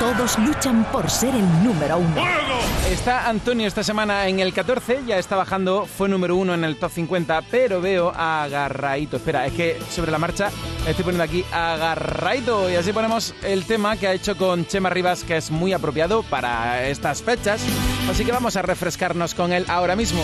Todos 0.00 0.38
luchan 0.38 0.84
por 0.90 1.08
ser 1.10 1.34
el 1.34 1.62
número 1.62 1.98
uno. 1.98 2.49
Está 2.90 3.28
Antonio 3.28 3.68
esta 3.68 3.84
semana 3.84 4.26
en 4.26 4.40
el 4.40 4.52
14, 4.52 5.02
ya 5.06 5.16
está 5.16 5.36
bajando, 5.36 5.86
fue 5.86 6.08
número 6.08 6.34
uno 6.34 6.54
en 6.54 6.64
el 6.64 6.76
top 6.76 6.90
50, 6.90 7.42
pero 7.48 7.80
veo 7.80 8.10
agarradito. 8.10 9.16
Espera, 9.16 9.46
es 9.46 9.52
que 9.52 9.78
sobre 9.88 10.10
la 10.10 10.18
marcha 10.18 10.50
estoy 10.88 11.04
poniendo 11.04 11.22
aquí 11.22 11.44
agarradito 11.52 12.68
y 12.68 12.74
así 12.74 12.92
ponemos 12.92 13.32
el 13.44 13.64
tema 13.64 13.96
que 13.96 14.08
ha 14.08 14.12
hecho 14.12 14.36
con 14.36 14.66
Chema 14.66 14.90
Rivas, 14.90 15.22
que 15.22 15.36
es 15.36 15.52
muy 15.52 15.72
apropiado 15.72 16.24
para 16.24 16.88
estas 16.88 17.22
fechas. 17.22 17.62
Así 18.10 18.24
que 18.24 18.32
vamos 18.32 18.56
a 18.56 18.62
refrescarnos 18.62 19.36
con 19.36 19.52
él 19.52 19.66
ahora 19.68 19.94
mismo. 19.94 20.22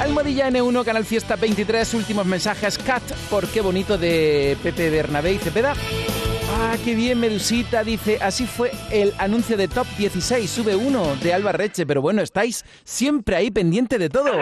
Almohadilla 0.00 0.48
N1, 0.48 0.84
Canal 0.86 1.04
Fiesta 1.04 1.36
23, 1.36 1.92
últimos 1.92 2.24
mensajes. 2.24 2.78
Cat, 2.78 3.02
por 3.28 3.46
qué 3.48 3.60
bonito 3.60 3.98
de 3.98 4.56
Pepe 4.62 4.88
Bernabé 4.88 5.34
y 5.34 5.38
Cepeda. 5.38 5.74
Ah, 6.60 6.76
qué 6.84 6.96
bien, 6.96 7.20
Medusita, 7.20 7.84
dice, 7.84 8.18
así 8.20 8.44
fue 8.44 8.72
el 8.90 9.14
anuncio 9.18 9.56
de 9.56 9.68
Top 9.68 9.86
16, 9.96 10.50
sube 10.50 10.74
uno 10.74 11.14
de 11.22 11.32
Alba 11.32 11.52
Reche, 11.52 11.86
pero 11.86 12.02
bueno, 12.02 12.20
estáis 12.20 12.64
siempre 12.82 13.36
ahí 13.36 13.52
pendiente 13.52 13.96
de 13.96 14.08
todo. 14.08 14.32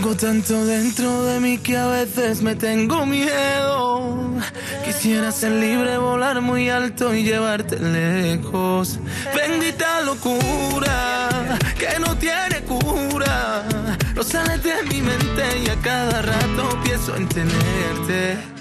Tengo 0.00 0.14
tanto 0.14 0.64
dentro 0.64 1.24
de 1.24 1.40
mí 1.40 1.58
que 1.58 1.76
a 1.76 1.88
veces 1.88 2.40
me 2.40 2.54
tengo 2.54 3.04
miedo. 3.04 4.30
Quisiera 4.84 5.32
ser 5.32 5.50
libre, 5.50 5.98
volar 5.98 6.40
muy 6.40 6.70
alto 6.70 7.12
y 7.12 7.24
llevarte 7.24 7.80
lejos. 7.80 9.00
Bendita 9.34 10.02
locura 10.02 11.58
que 11.76 11.98
no 11.98 12.16
tiene 12.16 12.60
cura. 12.60 13.64
No 14.14 14.22
sales 14.22 14.62
de 14.62 14.84
mi 14.84 15.02
mente 15.02 15.62
y 15.64 15.68
a 15.68 15.74
cada 15.82 16.22
rato 16.22 16.78
pienso 16.84 17.16
en 17.16 17.28
tenerte. 17.28 18.57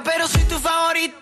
Pero 0.00 0.26
soy 0.26 0.44
tu 0.44 0.58
favorito. 0.58 1.21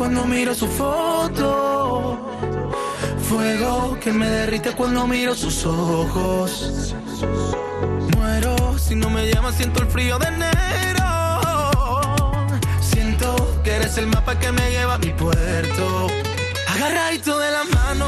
Cuando 0.00 0.24
miro 0.24 0.54
su 0.54 0.66
foto. 0.66 2.18
Fuego 3.28 3.98
que 4.00 4.10
me 4.10 4.26
derrite 4.30 4.72
cuando 4.72 5.06
miro 5.06 5.34
sus 5.34 5.66
ojos. 5.66 6.94
Muero 8.16 8.78
si 8.78 8.94
no 8.94 9.10
me 9.10 9.30
llamas, 9.30 9.56
siento 9.56 9.82
el 9.82 9.88
frío 9.90 10.18
de 10.18 10.28
enero. 10.28 11.04
Siento 12.80 13.60
que 13.62 13.72
eres 13.72 13.98
el 13.98 14.06
mapa 14.06 14.38
que 14.38 14.50
me 14.50 14.70
lleva 14.70 14.94
a 14.94 14.98
mi 14.98 15.10
puerto. 15.10 16.06
Agarradito 16.66 17.38
de 17.38 17.50
la 17.50 17.64
mano, 17.64 18.06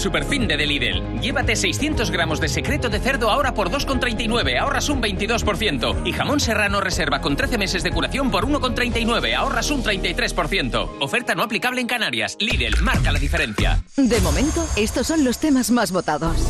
superfin 0.00 0.48
de 0.48 0.56
Lidl. 0.56 1.20
Llévate 1.20 1.54
600 1.54 2.10
gramos 2.10 2.40
de 2.40 2.48
secreto 2.48 2.88
de 2.88 2.98
cerdo 2.98 3.30
ahora 3.30 3.54
por 3.54 3.70
2,39, 3.70 4.58
ahorras 4.58 4.88
un 4.88 5.02
22%. 5.02 6.06
Y 6.06 6.12
jamón 6.12 6.40
serrano 6.40 6.80
reserva 6.80 7.20
con 7.20 7.36
13 7.36 7.58
meses 7.58 7.82
de 7.82 7.92
curación 7.92 8.30
por 8.30 8.46
1,39, 8.46 9.34
ahorras 9.34 9.70
un 9.70 9.84
33%. 9.84 10.90
Oferta 11.00 11.34
no 11.34 11.42
aplicable 11.42 11.80
en 11.80 11.86
Canarias. 11.86 12.36
Lidl, 12.40 12.82
marca 12.82 13.12
la 13.12 13.18
diferencia. 13.18 13.82
De 13.96 14.20
momento, 14.20 14.66
estos 14.76 15.06
son 15.06 15.24
los 15.24 15.38
temas 15.38 15.70
más 15.70 15.92
votados. 15.92 16.49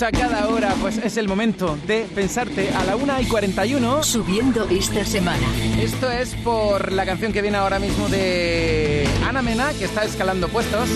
Piensa 0.00 0.18
cada 0.18 0.48
hora, 0.48 0.74
pues 0.80 0.96
es 0.96 1.18
el 1.18 1.28
momento 1.28 1.76
de 1.86 2.06
pensarte 2.14 2.70
a 2.70 2.84
la 2.84 2.96
1 2.96 3.20
y 3.20 3.26
41. 3.26 4.02
Subiendo 4.02 4.66
esta 4.70 5.04
semana. 5.04 5.46
Esto 5.78 6.10
es 6.10 6.34
por 6.36 6.90
la 6.92 7.04
canción 7.04 7.34
que 7.34 7.42
viene 7.42 7.58
ahora 7.58 7.78
mismo 7.78 8.08
de 8.08 9.06
Ana 9.28 9.42
Mena, 9.42 9.72
que 9.78 9.84
está 9.84 10.04
escalando 10.04 10.48
puestos. 10.48 10.88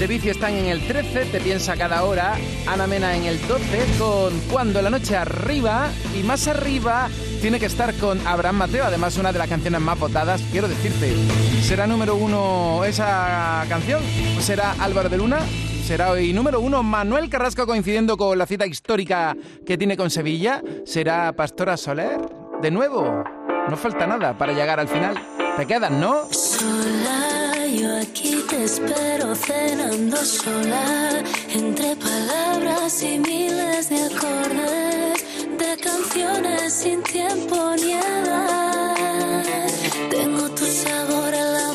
De 0.00 0.06
Bici 0.08 0.30
están 0.30 0.54
en 0.54 0.66
el 0.66 0.84
13, 0.88 1.26
Te 1.26 1.40
piensa 1.40 1.76
cada 1.76 2.02
hora. 2.02 2.34
Ana 2.66 2.88
Mena 2.88 3.14
en 3.16 3.26
el 3.26 3.38
12, 3.46 3.62
con 3.96 4.40
Cuando 4.50 4.82
la 4.82 4.90
noche 4.90 5.16
arriba. 5.16 5.90
Y 6.18 6.24
más 6.24 6.48
arriba 6.48 7.08
tiene 7.40 7.60
que 7.60 7.66
estar 7.66 7.94
con 7.94 8.26
Abraham 8.26 8.56
Mateo, 8.56 8.86
además 8.86 9.18
una 9.18 9.32
de 9.32 9.38
las 9.38 9.48
canciones 9.48 9.80
más 9.80 10.00
votadas. 10.00 10.42
Quiero 10.50 10.66
decirte, 10.66 11.14
¿será 11.62 11.86
número 11.86 12.16
uno 12.16 12.82
esa 12.84 13.64
canción? 13.68 14.02
¿O 14.36 14.40
será 14.40 14.74
Álvaro 14.80 15.08
de 15.08 15.18
Luna? 15.18 15.38
Será 15.86 16.10
hoy 16.10 16.32
número 16.32 16.58
uno 16.58 16.82
Manuel 16.82 17.30
Carrasco 17.30 17.64
coincidiendo 17.64 18.16
con 18.16 18.36
la 18.36 18.44
cita 18.44 18.66
histórica 18.66 19.36
que 19.64 19.78
tiene 19.78 19.96
con 19.96 20.10
Sevilla. 20.10 20.60
¿Será 20.84 21.32
Pastora 21.32 21.76
Soler? 21.76 22.18
De 22.60 22.72
nuevo, 22.72 23.22
no 23.70 23.76
falta 23.76 24.04
nada 24.04 24.36
para 24.36 24.52
llegar 24.52 24.80
al 24.80 24.88
final. 24.88 25.14
Te 25.56 25.64
quedan, 25.64 26.00
¿no? 26.00 26.24
Sola, 26.32 27.66
yo 27.68 27.98
aquí 27.98 28.44
te 28.50 28.64
espero 28.64 29.32
cenando 29.36 30.16
sola, 30.16 31.22
entre 31.54 31.94
palabras 31.94 33.04
y 33.04 33.20
miles 33.20 33.88
de 33.88 34.06
acordes, 34.06 35.24
de 35.56 35.76
canciones 35.80 36.72
sin 36.72 37.00
tiempo 37.04 37.76
ni 37.76 37.92
edad. 37.92 39.68
Tengo 40.10 40.50
tu 40.50 40.64
sabor 40.64 41.32
en 41.32 41.52
la 41.52 41.65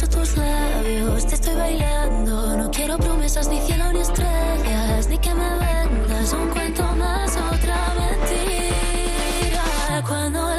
beso 0.00 0.18
tus 0.18 0.36
labios, 0.36 1.26
te 1.26 1.34
estoy 1.34 1.54
bailando, 1.56 2.56
no 2.56 2.70
quiero 2.70 2.96
promesas 2.96 3.48
ni 3.48 3.60
cielo 3.60 3.92
ni 3.92 4.00
estrellas, 4.00 5.08
ni 5.08 5.18
que 5.18 5.34
me 5.34 5.50
vendas 5.58 6.32
un 6.32 6.48
cuento 6.48 6.82
más, 6.96 7.36
otra 7.36 7.94
mentira. 7.98 9.62
Cuando 10.06 10.49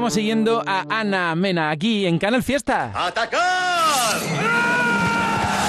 estamos 0.00 0.14
siguiendo 0.14 0.62
a 0.66 0.86
Ana 0.88 1.34
Mena 1.34 1.68
aquí 1.68 2.06
en 2.06 2.18
Canal 2.18 2.42
Fiesta. 2.42 2.90
¡Atacar! 2.94 4.16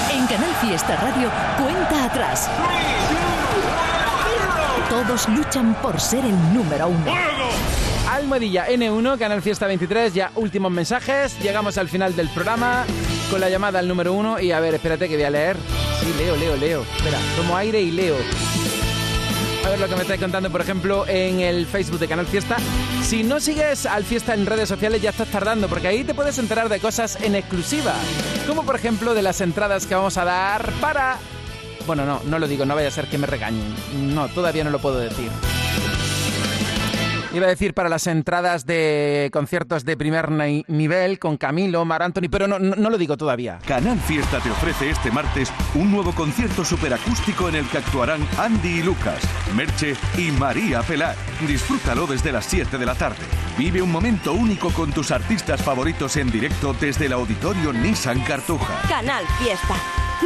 En 0.09 0.25
Canal 0.25 0.55
Fiesta 0.61 0.95
Radio, 0.95 1.29
cuenta 1.61 2.05
atrás. 2.05 2.49
Todos 4.89 5.27
luchan 5.27 5.73
por 5.81 5.99
ser 5.99 6.23
el 6.23 6.53
número 6.53 6.87
uno. 6.87 7.11
Almohadilla 8.09 8.69
N1, 8.69 9.19
Canal 9.19 9.41
Fiesta 9.41 9.67
23, 9.67 10.13
ya 10.13 10.31
últimos 10.35 10.71
mensajes. 10.71 11.37
Llegamos 11.39 11.77
al 11.77 11.89
final 11.89 12.15
del 12.15 12.29
programa 12.29 12.85
con 13.29 13.41
la 13.41 13.49
llamada 13.49 13.79
al 13.79 13.87
número 13.89 14.13
uno. 14.13 14.39
Y 14.39 14.53
a 14.53 14.61
ver, 14.61 14.75
espérate 14.75 15.09
que 15.09 15.15
voy 15.15 15.25
a 15.25 15.29
leer. 15.29 15.57
Sí, 15.99 16.13
leo, 16.17 16.37
leo, 16.37 16.55
leo. 16.55 16.85
Espera, 16.95 17.17
tomo 17.35 17.57
aire 17.57 17.81
y 17.81 17.91
leo. 17.91 18.15
Lo 19.79 19.87
que 19.87 19.95
me 19.95 20.01
estáis 20.01 20.19
contando, 20.21 20.51
por 20.51 20.61
ejemplo, 20.61 21.07
en 21.07 21.39
el 21.39 21.65
Facebook 21.65 21.97
de 21.97 22.07
Canal 22.07 22.27
Fiesta. 22.27 22.57
Si 23.03 23.23
no 23.23 23.39
sigues 23.39 23.85
al 23.85 24.03
Fiesta 24.03 24.33
en 24.33 24.45
redes 24.45 24.69
sociales, 24.69 25.01
ya 25.01 25.09
estás 25.09 25.29
tardando, 25.29 25.67
porque 25.67 25.87
ahí 25.87 26.03
te 26.03 26.13
puedes 26.13 26.37
enterar 26.37 26.69
de 26.69 26.79
cosas 26.79 27.17
en 27.21 27.35
exclusiva. 27.35 27.95
Como 28.45 28.63
por 28.63 28.75
ejemplo 28.75 29.13
de 29.13 29.21
las 29.21 29.41
entradas 29.41 29.87
que 29.87 29.95
vamos 29.95 30.17
a 30.17 30.25
dar 30.25 30.71
para. 30.81 31.17
Bueno, 31.87 32.05
no, 32.05 32.21
no 32.25 32.37
lo 32.37 32.47
digo, 32.47 32.65
no 32.65 32.75
vaya 32.75 32.89
a 32.89 32.91
ser 32.91 33.07
que 33.07 33.17
me 33.17 33.25
regañen. 33.25 33.73
No, 34.13 34.27
todavía 34.27 34.63
no 34.63 34.69
lo 34.69 34.79
puedo 34.79 34.99
decir. 34.99 35.31
Iba 37.33 37.45
a 37.45 37.49
decir 37.49 37.73
para 37.73 37.87
las 37.87 38.07
entradas 38.07 38.65
de 38.65 39.29
conciertos 39.31 39.85
de 39.85 39.95
primer 39.95 40.29
ni- 40.31 40.65
nivel 40.67 41.17
con 41.17 41.37
Camilo, 41.37 41.85
Mar 41.85 42.03
Anthony, 42.03 42.27
pero 42.29 42.45
no, 42.45 42.59
no, 42.59 42.75
no 42.75 42.89
lo 42.89 42.97
digo 42.97 43.15
todavía. 43.15 43.59
Canal 43.65 43.97
Fiesta 44.01 44.39
te 44.41 44.51
ofrece 44.51 44.89
este 44.89 45.11
martes 45.11 45.49
un 45.73 45.91
nuevo 45.91 46.13
concierto 46.13 46.65
superacústico 46.65 47.47
en 47.47 47.55
el 47.55 47.65
que 47.69 47.77
actuarán 47.77 48.27
Andy 48.37 48.79
y 48.79 48.83
Lucas, 48.83 49.21
Merche 49.55 49.95
y 50.17 50.31
María 50.31 50.81
Pelar. 50.83 51.15
Disfrútalo 51.47 52.05
desde 52.05 52.33
las 52.33 52.43
7 52.47 52.77
de 52.77 52.85
la 52.85 52.95
tarde. 52.95 53.23
Vive 53.57 53.81
un 53.81 53.91
momento 53.93 54.33
único 54.33 54.69
con 54.71 54.91
tus 54.91 55.11
artistas 55.11 55.61
favoritos 55.63 56.17
en 56.17 56.29
directo 56.31 56.73
desde 56.81 57.05
el 57.05 57.13
auditorio 57.13 57.71
Nissan 57.71 58.19
Cartuja. 58.25 58.81
Canal 58.89 59.23
Fiesta. 59.39 59.75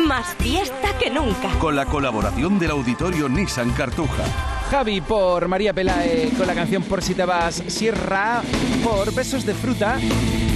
Más 0.08 0.26
fiesta 0.40 0.98
que 1.00 1.12
nunca. 1.12 1.50
Con 1.60 1.76
la 1.76 1.86
colaboración 1.86 2.58
del 2.58 2.72
auditorio 2.72 3.30
Nissan 3.30 3.70
Cartuja. 3.74 4.24
Javi 4.70 5.02
por 5.02 5.48
María 5.48 5.74
Pelae 5.74 6.32
con 6.38 6.48
la 6.48 6.54
canción 6.54 6.84
Por 6.84 7.02
si 7.02 7.14
te 7.14 7.26
vas, 7.26 7.64
Sierra 7.68 8.42
por 8.84 9.14
Besos 9.14 9.46
de 9.46 9.54
Fruta, 9.54 9.98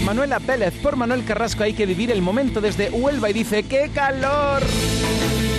Manuela 0.06 0.40
Pérez 0.40 0.74
por 0.82 0.96
Manuel 0.96 1.26
Carrasco, 1.26 1.64
hay 1.64 1.74
que 1.74 1.86
vivir 1.86 2.12
el 2.12 2.22
momento 2.22 2.62
desde 2.62 2.90
Huelva 2.90 3.30
y 3.30 3.34
dice 3.34 3.64
¡qué 3.64 3.90
calor! 3.94 4.62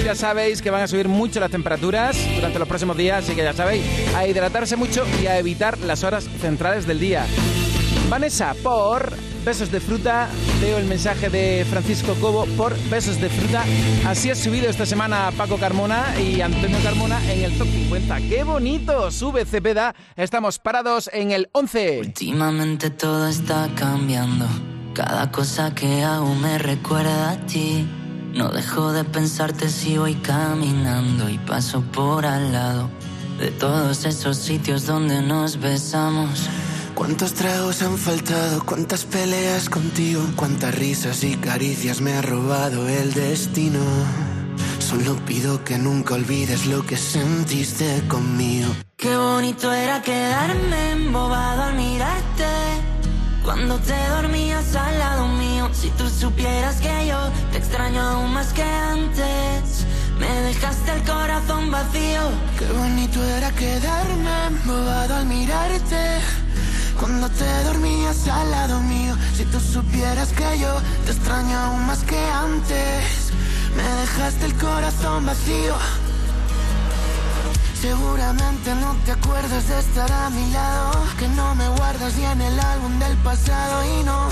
Ya 0.04 0.14
sabéis 0.14 0.62
que 0.62 0.70
van 0.70 0.82
a 0.82 0.88
subir 0.88 1.08
mucho 1.08 1.40
las 1.40 1.50
temperaturas 1.50 2.16
durante 2.34 2.58
los 2.58 2.68
próximos 2.68 2.96
días, 2.96 3.24
así 3.24 3.34
que 3.34 3.42
ya 3.42 3.52
sabéis, 3.52 3.84
a 4.14 4.26
hidratarse 4.26 4.76
mucho 4.76 5.04
y 5.22 5.26
a 5.26 5.38
evitar 5.38 5.78
las 5.78 6.04
horas 6.04 6.28
centrales 6.40 6.86
del 6.86 6.98
día. 6.98 7.26
Vanessa 8.08 8.54
por 8.62 9.12
Besos 9.44 9.70
de 9.70 9.80
Fruta. 9.80 10.28
Veo 10.60 10.78
el 10.78 10.86
mensaje 10.86 11.30
de 11.30 11.66
Francisco 11.68 12.14
Cobo 12.20 12.46
por 12.56 12.76
Besos 12.88 13.20
de 13.20 13.28
Fruta. 13.28 13.64
Así 14.06 14.30
ha 14.30 14.34
subido 14.34 14.68
esta 14.68 14.86
semana 14.86 15.32
Paco 15.36 15.56
Carmona 15.56 16.14
y 16.20 16.40
Antonio 16.40 16.78
Carmona 16.82 17.20
en 17.32 17.44
el 17.44 17.56
top 17.56 17.68
50. 17.68 18.20
¡Qué 18.28 18.44
bonito! 18.44 19.10
Sube 19.10 19.44
Cepeda. 19.44 19.94
Estamos 20.16 20.58
parados 20.58 21.10
en 21.12 21.30
el 21.30 21.48
11. 21.52 22.00
Últimamente 22.00 22.90
todo 22.90 23.28
está 23.28 23.68
cambiando. 23.74 24.46
Cada 24.94 25.30
cosa 25.30 25.74
que 25.74 26.02
hago 26.02 26.34
me 26.34 26.58
recuerda 26.58 27.30
a 27.30 27.46
ti. 27.46 27.86
No 28.34 28.50
dejo 28.50 28.92
de 28.92 29.04
pensarte 29.04 29.68
si 29.68 29.98
voy 29.98 30.14
caminando 30.14 31.28
y 31.28 31.38
paso 31.38 31.82
por 31.92 32.26
al 32.26 32.52
lado 32.52 32.88
de 33.40 33.50
todos 33.50 34.04
esos 34.04 34.36
sitios 34.36 34.86
donde 34.86 35.22
nos 35.22 35.58
besamos. 35.58 36.48
¿Cuántos 37.00 37.32
tragos 37.32 37.80
han 37.80 37.96
faltado? 37.96 38.62
¿Cuántas 38.66 39.06
peleas 39.06 39.70
contigo? 39.70 40.20
¿Cuántas 40.36 40.74
risas 40.74 41.24
y 41.24 41.34
caricias 41.34 42.02
me 42.02 42.12
ha 42.12 42.20
robado 42.20 42.86
el 42.90 43.14
destino? 43.14 43.80
Solo 44.78 45.16
pido 45.24 45.64
que 45.64 45.78
nunca 45.78 46.12
olvides 46.12 46.66
lo 46.66 46.84
que 46.84 46.98
sentiste 46.98 48.02
conmigo. 48.06 48.68
Qué 48.98 49.16
bonito 49.16 49.72
era 49.72 50.02
quedarme 50.02 50.90
embobado 50.90 51.62
al 51.62 51.74
mirarte. 51.74 52.44
Cuando 53.44 53.78
te 53.78 53.96
dormías 54.10 54.76
al 54.76 54.98
lado 54.98 55.26
mío, 55.28 55.70
si 55.72 55.88
tú 55.92 56.06
supieras 56.06 56.82
que 56.82 57.06
yo 57.06 57.18
te 57.50 57.56
extraño 57.56 57.98
aún 57.98 58.34
más 58.34 58.52
que 58.52 58.62
antes. 58.62 59.86
Me 60.18 60.28
dejaste 60.42 60.92
el 60.92 61.02
corazón 61.04 61.70
vacío. 61.70 62.20
Qué 62.58 62.66
bonito 62.76 63.24
era 63.24 63.50
quedarme 63.52 64.46
embobado 64.48 65.14
al 65.14 65.24
mirarte. 65.24 66.20
Cuando 67.00 67.30
te 67.30 67.64
dormías 67.64 68.28
al 68.28 68.50
lado 68.50 68.78
mío, 68.82 69.16
si 69.34 69.46
tú 69.46 69.58
supieras 69.58 70.28
que 70.28 70.58
yo 70.58 70.70
te 71.06 71.12
extraño 71.12 71.58
aún 71.58 71.86
más 71.86 72.00
que 72.00 72.18
antes. 72.18 73.32
Me 73.74 73.82
dejaste 73.82 74.44
el 74.44 74.54
corazón 74.56 75.24
vacío. 75.24 75.76
Seguramente 77.80 78.74
no 78.74 78.94
te 79.06 79.12
acuerdas 79.12 79.66
de 79.66 79.78
estar 79.78 80.12
a 80.12 80.28
mi 80.28 80.52
lado, 80.52 80.92
que 81.18 81.26
no 81.28 81.54
me 81.54 81.66
guardas 81.70 82.14
ni 82.16 82.24
en 82.26 82.42
el 82.42 82.60
álbum 82.60 82.98
del 82.98 83.16
pasado 83.18 83.82
y 83.98 84.04
no. 84.04 84.28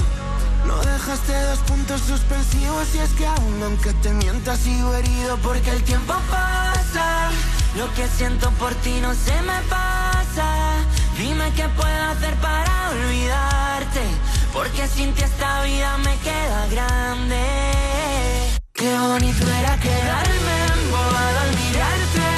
No 0.67 0.77
dejaste 0.83 1.41
dos 1.45 1.61
puntos 1.61 2.03
suspensivos 2.03 2.95
y 2.95 2.99
es 2.99 3.11
que 3.13 3.27
aún 3.27 3.63
aunque 3.63 3.95
te 3.95 4.13
mientas 4.13 4.59
sigo 4.59 4.95
herido 4.95 5.39
porque 5.39 5.71
el 5.71 5.83
tiempo 5.85 6.13
pasa. 6.31 7.31
Lo 7.79 7.91
que 7.95 8.07
siento 8.09 8.51
por 8.59 8.75
ti 8.75 9.01
no 9.01 9.15
se 9.15 9.41
me 9.41 9.59
pasa. 9.71 10.85
Dime 11.19 11.53
qué 11.57 11.69
puedo 11.71 12.03
hacer 12.13 12.33
para 12.37 12.91
olvidarte. 12.91 14.03
Porque 14.53 14.87
sin 14.87 15.13
ti 15.15 15.25
esta 15.25 15.65
vida 15.65 15.99
me 15.99 16.15
queda 16.19 16.67
grande. 16.71 17.45
Qué 18.73 18.97
bonito 18.97 19.45
era 19.61 19.77
quedarme 19.81 20.57
embobado 20.75 21.39
al 21.41 21.51
mirarte. 21.61 22.29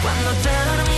Cuando 0.00 0.30
te 0.44 0.52
dormías 0.70 0.97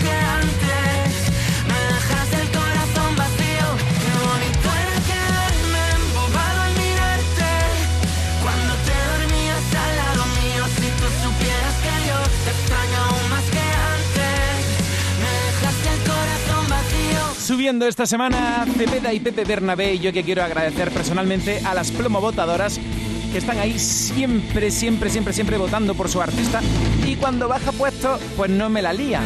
Subiendo 17.51 17.85
esta 17.85 18.05
semana 18.05 18.65
Cepeda 18.77 19.11
y 19.11 19.19
Pepe 19.19 19.43
Bernabé 19.43 19.95
y 19.95 19.99
yo 19.99 20.13
que 20.13 20.23
quiero 20.23 20.41
agradecer 20.41 20.89
personalmente 20.89 21.59
a 21.65 21.73
las 21.73 21.91
plomovotadoras 21.91 22.79
que 23.29 23.37
están 23.37 23.59
ahí 23.59 23.77
siempre, 23.77 24.71
siempre, 24.71 25.09
siempre, 25.09 25.33
siempre 25.33 25.57
votando 25.57 25.93
por 25.93 26.07
su 26.07 26.21
artista 26.21 26.61
y 27.05 27.17
cuando 27.17 27.49
baja 27.49 27.73
puesto 27.73 28.17
pues 28.37 28.49
no 28.49 28.69
me 28.69 28.81
la 28.81 28.93
lían. 28.93 29.25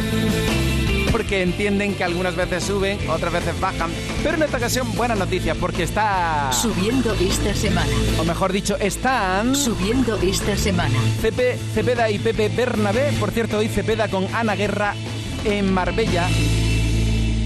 Porque 1.12 1.40
entienden 1.40 1.94
que 1.94 2.02
algunas 2.02 2.34
veces 2.34 2.64
suben, 2.64 2.98
otras 3.08 3.32
veces 3.32 3.60
bajan. 3.60 3.92
Pero 4.24 4.36
en 4.38 4.42
esta 4.42 4.56
ocasión 4.56 4.92
buenas 4.96 5.18
noticias 5.18 5.56
porque 5.56 5.84
está... 5.84 6.50
Subiendo 6.52 7.14
esta 7.14 7.54
semana. 7.54 7.92
O 8.18 8.24
mejor 8.24 8.52
dicho, 8.52 8.76
están... 8.78 9.54
Subiendo 9.54 10.16
esta 10.16 10.56
semana. 10.56 10.98
Cepe, 11.20 11.56
Cepeda 11.74 12.10
y 12.10 12.18
Pepe 12.18 12.48
Bernabé. 12.48 13.12
Por 13.20 13.30
cierto, 13.30 13.58
hoy 13.58 13.68
Cepeda 13.68 14.08
con 14.08 14.26
Ana 14.34 14.56
Guerra 14.56 14.94
en 15.44 15.72
Marbella. 15.72 16.28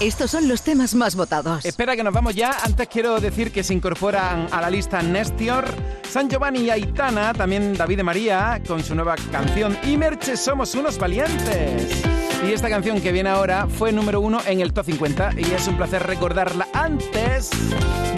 Estos 0.00 0.30
son 0.30 0.48
los 0.48 0.62
temas 0.62 0.94
más 0.94 1.16
votados. 1.16 1.64
Espera 1.64 1.96
que 1.96 2.04
nos 2.04 2.12
vamos 2.12 2.34
ya. 2.34 2.56
Antes 2.62 2.88
quiero 2.88 3.18
decir 3.20 3.50
que 3.50 3.62
se 3.62 3.72
incorporan 3.72 4.48
a 4.50 4.60
la 4.60 4.70
lista 4.70 5.00
Nestior, 5.02 5.64
San 6.08 6.28
Giovanni 6.28 6.60
y 6.60 6.70
Aitana, 6.70 7.32
también 7.32 7.74
David 7.74 7.98
de 7.98 8.02
María 8.02 8.60
con 8.66 8.82
su 8.82 8.94
nueva 8.94 9.16
canción 9.30 9.76
y 9.84 9.96
Merche 9.96 10.36
Somos 10.36 10.74
unos 10.74 10.98
valientes. 10.98 12.02
Y 12.46 12.52
esta 12.52 12.68
canción 12.68 13.00
que 13.00 13.12
viene 13.12 13.30
ahora 13.30 13.66
fue 13.66 13.92
número 13.92 14.20
uno 14.20 14.40
en 14.46 14.60
el 14.60 14.72
Top 14.72 14.84
50 14.84 15.30
y 15.38 15.52
es 15.52 15.66
un 15.66 15.76
placer 15.76 16.02
recordarla 16.02 16.68
antes 16.74 17.50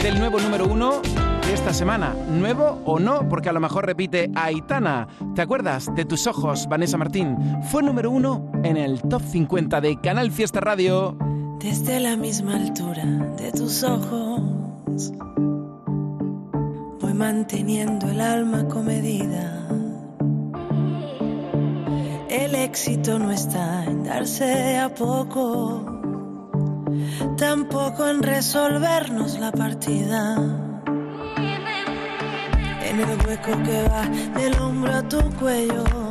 del 0.02 0.18
nuevo 0.18 0.40
número 0.40 0.66
uno 0.66 1.00
de 1.46 1.54
esta 1.54 1.72
semana. 1.72 2.14
¿Nuevo 2.28 2.82
o 2.84 2.98
no? 2.98 3.28
Porque 3.28 3.48
a 3.48 3.52
lo 3.52 3.60
mejor 3.60 3.86
repite 3.86 4.30
Aitana. 4.34 5.06
¿Te 5.36 5.42
acuerdas 5.42 5.94
de 5.94 6.04
tus 6.04 6.26
ojos, 6.26 6.66
Vanessa 6.68 6.98
Martín? 6.98 7.36
Fue 7.70 7.82
número 7.82 8.10
uno 8.10 8.50
en 8.64 8.76
el 8.76 9.00
Top 9.02 9.22
50 9.22 9.80
de 9.80 10.00
Canal 10.00 10.32
Fiesta 10.32 10.60
Radio. 10.60 11.16
Desde 11.60 11.98
la 11.98 12.16
misma 12.16 12.54
altura 12.54 13.04
de 13.04 13.50
tus 13.50 13.82
ojos 13.82 15.12
voy 17.00 17.14
manteniendo 17.14 18.08
el 18.08 18.20
alma 18.20 18.68
comedida. 18.68 19.66
El 22.28 22.54
éxito 22.54 23.18
no 23.18 23.32
está 23.32 23.84
en 23.86 24.04
darse 24.04 24.78
a 24.78 24.94
poco, 24.94 25.84
tampoco 27.36 28.06
en 28.06 28.22
resolvernos 28.22 29.40
la 29.40 29.50
partida. 29.50 30.36
En 32.84 33.00
el 33.00 33.26
hueco 33.26 33.62
que 33.64 33.82
va 33.88 34.08
del 34.40 34.54
hombro 34.60 34.94
a 34.94 35.02
tu 35.08 35.18
cuello. 35.40 36.07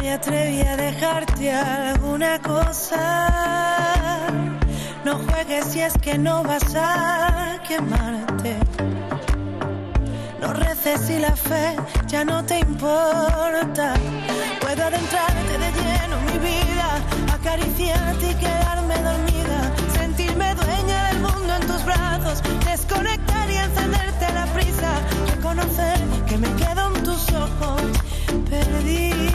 Me 0.00 0.14
atreví 0.14 0.62
a 0.62 0.76
dejarte 0.76 1.52
alguna 1.52 2.40
cosa. 2.40 4.26
No 5.04 5.18
juegues 5.18 5.66
si 5.66 5.80
es 5.80 5.92
que 5.98 6.16
no 6.16 6.42
vas 6.42 6.74
a 6.74 7.60
quemarte. 7.68 8.56
No 10.40 10.54
reces 10.54 11.02
si 11.02 11.18
la 11.18 11.36
fe 11.36 11.76
ya 12.06 12.24
no 12.24 12.42
te 12.46 12.60
importa. 12.60 13.92
Puedo 14.62 14.84
adentrarte 14.84 15.58
de 15.58 15.70
lleno 15.70 16.16
en 16.16 16.26
mi 16.32 16.38
vida, 16.48 16.88
acariciarte 17.34 18.30
y 18.30 18.34
quedarme 18.36 18.94
dormida. 19.02 19.58
Sentirme 19.92 20.54
dueña 20.54 21.08
del 21.08 21.20
mundo 21.20 21.56
en 21.60 21.66
tus 21.66 21.84
brazos, 21.84 22.42
desconectar 22.64 23.50
y 23.50 23.56
encenderte 23.56 24.32
la 24.32 24.46
prisa. 24.46 24.92
Reconocer 25.36 25.98
que 26.26 26.38
me 26.38 26.48
quedo 26.54 26.96
en 26.96 27.02
tus 27.02 27.28
ojos, 27.34 27.82
perdida. 28.48 29.29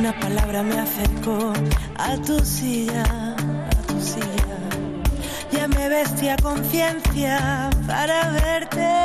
Una 0.00 0.18
palabra 0.18 0.62
me 0.62 0.78
acercó 0.78 1.52
a 1.98 2.16
tu 2.22 2.42
silla, 2.42 3.02
a 3.02 3.86
tu 3.86 4.00
silla. 4.00 4.56
Ya 5.52 5.68
me 5.68 5.90
vestía 5.90 6.36
conciencia 6.36 7.68
para 7.86 8.30
verte. 8.30 9.02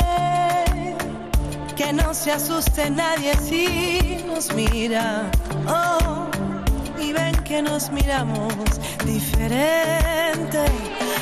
Que 1.76 1.92
no 1.92 2.14
se 2.14 2.32
asuste 2.32 2.90
nadie 2.92 3.36
si 3.36 4.24
nos 4.26 4.54
mira. 4.54 5.30
Oh, 5.68 6.28
y 6.98 7.12
ven 7.12 7.36
que 7.44 7.62
nos 7.62 7.92
miramos 7.92 8.54
diferente. 9.04 10.64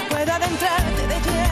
Puedo 0.08 0.34
adentrarte 0.34 1.08
de 1.08 1.16
lleno 1.16 1.43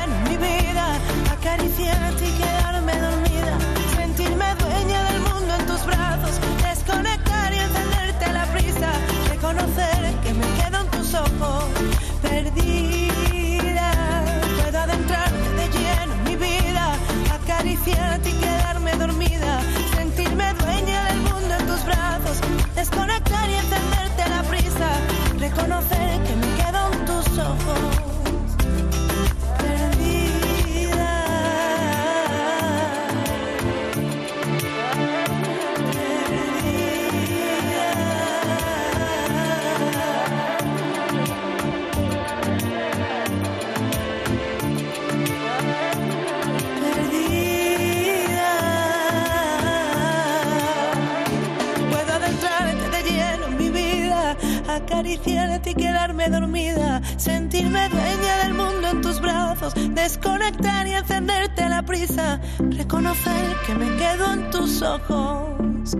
acariciarte 54.67 55.71
y 55.71 55.75
quedarme 55.75 56.29
dormida, 56.29 57.01
sentirme 57.17 57.89
dueña 57.89 58.37
del 58.43 58.53
mundo 58.53 58.89
en 58.89 59.01
tus 59.01 59.19
brazos, 59.19 59.73
desconectar 59.91 60.87
y 60.87 60.93
encenderte 60.93 61.67
la 61.69 61.83
prisa, 61.83 62.39
reconocer 62.59 63.55
que 63.65 63.75
me 63.75 63.95
quedo 63.97 64.33
en 64.33 64.49
tus 64.51 64.81
ojos. 64.81 65.95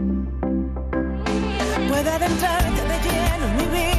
Puedo 1.90 2.12
adentrarte 2.12 2.82
de 2.82 2.98
lleno 3.04 3.46
en 3.46 3.58
mi 3.58 3.66
vida, 3.78 3.91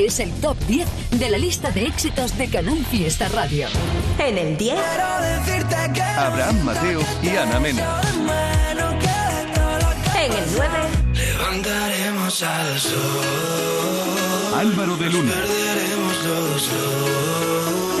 Este 0.00 0.24
es 0.24 0.30
el 0.30 0.40
top 0.40 0.56
10 0.66 0.88
de 1.10 1.28
la 1.28 1.36
lista 1.36 1.70
de 1.72 1.84
éxitos 1.84 2.38
de 2.38 2.48
Canal 2.48 2.86
Fiesta 2.86 3.28
Radio. 3.28 3.68
En 4.18 4.38
el 4.38 4.56
10. 4.56 4.78
Abraham 6.16 6.64
Mateo 6.64 7.02
y 7.22 7.28
Ana 7.36 7.60
Mena. 7.60 8.00
En 10.16 10.32
el 10.32 10.44
9. 10.56 10.72
Levantaremos 11.12 12.42
al 12.42 12.80
sol. 12.80 12.96
Álvaro 14.56 14.96
de 14.96 15.10
Luna. 15.10 15.34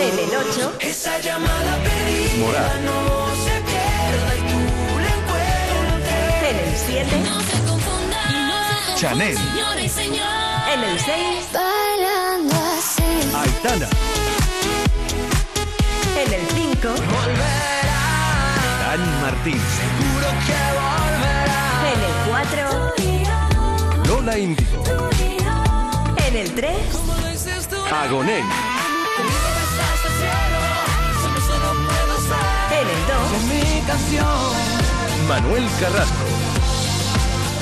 En 0.00 0.18
el 0.18 0.30
8. 0.34 0.76
Esa 0.80 1.18
llamada 1.20 1.76
perdida 1.82 2.46
Morat. 2.46 2.80
no 2.80 3.28
se 3.44 3.60
pierda 3.68 4.36
y 4.36 4.40
tú 4.48 4.60
la 5.00 5.10
encuentres. 5.20 6.48
En 6.48 6.56
el 6.66 6.76
7. 6.78 7.28
No 7.28 7.40
se 7.40 7.56
confundan, 7.68 8.48
no 8.48 8.56
se 8.56 8.74
confundan, 8.86 8.96
Chanel. 8.96 9.36
señores 9.36 9.92
señores. 9.92 10.50
En 10.72 10.84
el 10.84 10.98
6. 10.98 11.50
Aitana. 13.40 13.88
En 16.14 16.32
el 16.32 16.46
5. 16.46 16.88
Dani 18.80 19.12
Martín. 19.22 19.60
Seguro 19.80 20.28
que 20.46 20.60
volverá. 20.76 21.62
En 21.92 22.00
el 22.08 22.14
4. 22.28 24.04
Lola 24.06 24.34
Índigo. 24.38 24.84
En 26.26 26.36
el 26.36 26.54
3. 26.54 26.70
Agonén. 27.90 28.44
Conmigo 29.16 29.48
besas 29.56 30.00
el 30.04 30.12
cielo, 30.20 30.60
solo 31.22 31.40
solo 31.40 31.68
puedo 31.88 32.14
ser. 32.28 32.46
En 32.78 32.86
el 32.88 33.02
2. 33.06 33.16
Es 33.36 33.44
mi 33.48 33.64
canción. 33.86 34.50
Manuel 35.28 35.66
Carrasco. 35.80 36.24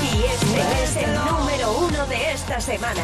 Y 0.03 0.05
este 0.25 0.61
es 0.83 0.91
el 0.97 1.11
número 1.25 1.71
uno 1.71 2.05
de 2.07 2.33
esta 2.33 2.59
semana. 2.59 3.03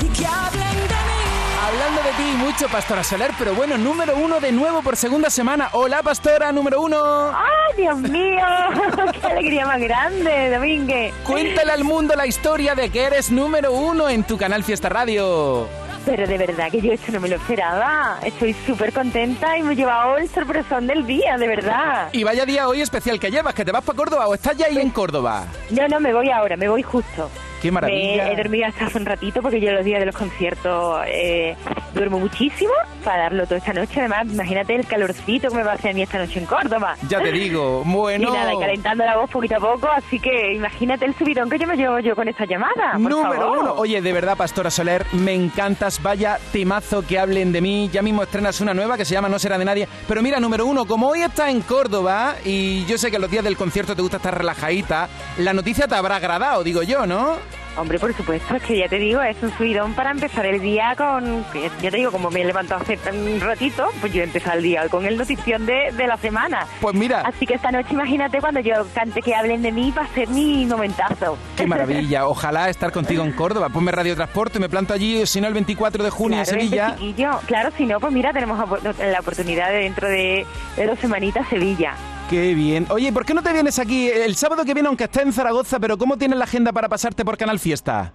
Y 0.00 0.08
que 0.08 0.26
hablen 0.26 0.74
de 0.74 0.94
mí. 0.94 1.18
Hablando 1.66 2.02
de 2.02 2.10
ti 2.12 2.36
mucho, 2.36 2.68
Pastora 2.68 3.04
Soler, 3.04 3.30
pero 3.38 3.54
bueno, 3.54 3.76
número 3.76 4.16
uno 4.16 4.40
de 4.40 4.52
nuevo 4.52 4.82
por 4.82 4.96
segunda 4.96 5.28
semana. 5.28 5.68
Hola, 5.72 6.02
Pastora, 6.02 6.50
número 6.52 6.80
uno. 6.80 7.30
¡Ay, 7.30 7.76
Dios 7.76 7.98
mío! 7.98 8.44
¡Qué 9.20 9.26
alegría 9.26 9.66
más 9.66 9.80
grande, 9.80 10.50
Domínguez! 10.50 11.12
Cuéntale 11.24 11.72
al 11.72 11.84
mundo 11.84 12.14
la 12.16 12.26
historia 12.26 12.74
de 12.74 12.90
que 12.90 13.04
eres 13.04 13.30
número 13.30 13.72
uno 13.72 14.08
en 14.08 14.24
tu 14.24 14.38
canal 14.38 14.64
Fiesta 14.64 14.88
Radio. 14.88 15.68
Pero 16.06 16.26
de 16.26 16.38
verdad 16.38 16.70
que 16.70 16.80
yo 16.80 16.92
esto 16.92 17.12
no 17.12 17.20
me 17.20 17.28
lo 17.28 17.36
esperaba. 17.36 18.18
Estoy 18.24 18.54
súper 18.66 18.94
contenta 18.94 19.58
y 19.58 19.62
me 19.62 19.74
he 19.74 19.76
llevado 19.76 20.16
el 20.16 20.26
sorpresón 20.30 20.86
del 20.86 21.06
día, 21.06 21.36
de 21.36 21.48
verdad. 21.48 22.08
Y 22.12 22.24
vaya 22.24 22.46
día 22.46 22.66
hoy 22.66 22.80
especial 22.80 23.20
que 23.20 23.30
llevas, 23.30 23.52
que 23.52 23.64
te 23.64 23.72
vas 23.72 23.84
para 23.84 23.96
Córdoba 23.96 24.26
o 24.26 24.32
estás 24.32 24.56
ya 24.56 24.66
ahí 24.66 24.78
en 24.78 24.88
Córdoba. 24.90 25.44
No, 25.70 25.86
no, 25.86 26.00
me 26.00 26.14
voy 26.14 26.30
ahora, 26.30 26.56
me 26.56 26.66
voy 26.68 26.82
justo. 26.82 27.28
Qué 27.60 27.70
maravilla. 27.72 28.24
Me 28.24 28.32
he 28.32 28.36
dormido 28.36 28.66
hasta 28.66 28.86
hace 28.86 28.98
un 28.98 29.06
ratito 29.06 29.42
porque 29.42 29.60
yo 29.60 29.72
los 29.72 29.84
días 29.84 30.00
de 30.00 30.06
los 30.06 30.16
conciertos 30.16 31.00
eh, 31.06 31.56
duermo 31.94 32.18
muchísimo 32.18 32.72
para 33.04 33.24
darlo 33.24 33.44
toda 33.44 33.58
esta 33.58 33.72
noche. 33.72 34.00
Además, 34.00 34.26
imagínate 34.26 34.74
el 34.76 34.86
calorcito 34.86 35.48
que 35.48 35.54
me 35.56 35.62
va 35.62 35.72
a 35.72 35.74
hacer 35.74 35.90
a 35.90 35.94
mí 35.94 36.02
esta 36.02 36.18
noche 36.18 36.38
en 36.38 36.46
Córdoba. 36.46 36.96
Ya 37.08 37.20
te 37.20 37.32
digo, 37.32 37.82
bueno. 37.86 38.28
Y 38.28 38.32
nada, 38.32 38.54
y 38.54 38.58
calentando 38.58 39.04
la 39.04 39.16
voz 39.16 39.30
poquito 39.30 39.56
a 39.56 39.60
poco, 39.60 39.88
así 39.88 40.20
que 40.20 40.54
imagínate 40.54 41.04
el 41.04 41.14
subidón 41.16 41.48
que 41.50 41.58
yo 41.58 41.66
me 41.66 41.76
llevo 41.76 41.98
yo 42.00 42.14
con 42.14 42.28
esta 42.28 42.44
llamada. 42.44 42.92
por 42.92 43.00
Número 43.00 43.22
favor. 43.40 43.58
uno. 43.58 43.72
Oye, 43.74 44.00
de 44.00 44.12
verdad, 44.12 44.36
Pastora 44.36 44.70
Soler, 44.70 45.04
me 45.12 45.34
encantas. 45.34 46.02
Vaya 46.02 46.38
temazo 46.52 47.04
que 47.06 47.18
hablen 47.18 47.52
de 47.52 47.60
mí. 47.60 47.88
Ya 47.92 48.02
mismo 48.02 48.22
estrenas 48.22 48.60
una 48.60 48.74
nueva 48.74 48.96
que 48.96 49.04
se 49.04 49.14
llama 49.14 49.28
No 49.28 49.38
será 49.38 49.58
de 49.58 49.64
nadie. 49.64 49.88
Pero 50.06 50.22
mira, 50.22 50.38
número 50.40 50.66
uno, 50.66 50.86
como 50.86 51.08
hoy 51.08 51.22
estás 51.22 51.48
en 51.50 51.60
Córdoba 51.62 52.36
y 52.44 52.84
yo 52.86 52.98
sé 52.98 53.10
que 53.10 53.18
los 53.18 53.30
días 53.30 53.44
del 53.44 53.56
concierto 53.56 53.96
te 53.96 54.02
gusta 54.02 54.18
estar 54.18 54.36
relajadita, 54.36 55.08
la 55.38 55.52
noticia 55.52 55.88
te 55.88 55.94
habrá 55.94 56.16
agradado, 56.16 56.62
digo 56.62 56.82
yo, 56.82 57.06
¿no? 57.06 57.36
Hombre, 57.78 57.98
por 57.98 58.12
supuesto, 58.12 58.56
es 58.56 58.62
que 58.62 58.78
ya 58.78 58.88
te 58.88 58.98
digo, 58.98 59.22
es 59.22 59.40
un 59.42 59.56
subidón 59.56 59.94
para 59.94 60.10
empezar 60.10 60.44
el 60.46 60.60
día 60.60 60.94
con... 60.96 61.44
Ya 61.80 61.90
te 61.90 61.96
digo, 61.96 62.10
como 62.10 62.30
me 62.30 62.40
he 62.40 62.44
levantado 62.44 62.82
hace 62.82 62.98
un 63.10 63.40
ratito, 63.40 63.86
pues 64.00 64.12
yo 64.12 64.22
he 64.22 64.24
empezado 64.24 64.56
el 64.56 64.64
día 64.64 64.88
con 64.88 65.06
el 65.06 65.16
notición 65.16 65.64
de, 65.66 65.92
de 65.96 66.06
la 66.06 66.16
semana. 66.16 66.66
Pues 66.80 66.94
mira. 66.94 67.22
Así 67.24 67.46
que 67.46 67.54
esta 67.54 67.70
noche, 67.70 67.88
imagínate, 67.92 68.40
cuando 68.40 68.60
yo 68.60 68.72
cante 68.94 69.20
que 69.22 69.34
hablen 69.34 69.62
de 69.62 69.70
mí, 69.70 69.92
va 69.96 70.02
a 70.02 70.08
ser 70.08 70.28
mi 70.28 70.66
momentazo. 70.66 71.38
Qué 71.56 71.66
maravilla. 71.66 72.26
Ojalá 72.26 72.68
estar 72.68 72.90
contigo 72.90 73.22
en 73.22 73.32
Córdoba. 73.32 73.68
Ponme 73.68 73.92
Radio 73.92 74.16
Transporte 74.16 74.58
y 74.58 74.60
me 74.60 74.68
planto 74.68 74.94
allí, 74.94 75.24
si 75.26 75.40
no, 75.40 75.46
el 75.46 75.54
24 75.54 76.02
de 76.02 76.10
junio 76.10 76.42
Claro, 76.42 76.60
en 76.60 76.68
Sevilla. 76.68 77.40
Claro, 77.46 77.70
si 77.76 77.86
no, 77.86 78.00
pues 78.00 78.12
mira, 78.12 78.32
tenemos 78.32 78.58
la 78.82 79.20
oportunidad 79.20 79.70
de 79.70 79.78
dentro 79.78 80.08
de, 80.08 80.46
de 80.76 80.86
dos 80.86 80.98
semanitas 80.98 81.48
Sevilla. 81.48 81.94
Qué 82.28 82.54
bien. 82.54 82.86
Oye, 82.90 83.10
¿por 83.10 83.24
qué 83.24 83.32
no 83.32 83.42
te 83.42 83.54
vienes 83.54 83.78
aquí 83.78 84.08
el 84.08 84.36
sábado 84.36 84.62
que 84.66 84.74
viene, 84.74 84.88
aunque 84.88 85.04
estés 85.04 85.22
en 85.22 85.32
Zaragoza, 85.32 85.80
pero 85.80 85.96
cómo 85.96 86.18
tienes 86.18 86.38
la 86.38 86.44
agenda 86.44 86.72
para 86.74 86.86
pasarte 86.86 87.24
por 87.24 87.38
Canal 87.38 87.58
Fiesta? 87.58 88.12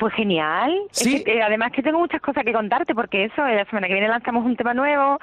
Pues 0.00 0.14
genial. 0.14 0.72
Es 0.90 0.98
Sí. 0.98 1.22
que, 1.22 1.34
eh, 1.34 1.42
además 1.42 1.72
que 1.72 1.82
tengo 1.82 1.98
muchas 1.98 2.20
cosas 2.22 2.42
que 2.42 2.52
contarte 2.54 2.94
porque 2.94 3.26
eso, 3.26 3.46
eh, 3.46 3.54
la 3.54 3.64
semana 3.66 3.86
que 3.86 3.92
viene 3.92 4.08
lanzamos 4.08 4.44
un 4.46 4.56
tema 4.56 4.72
nuevo, 4.72 5.18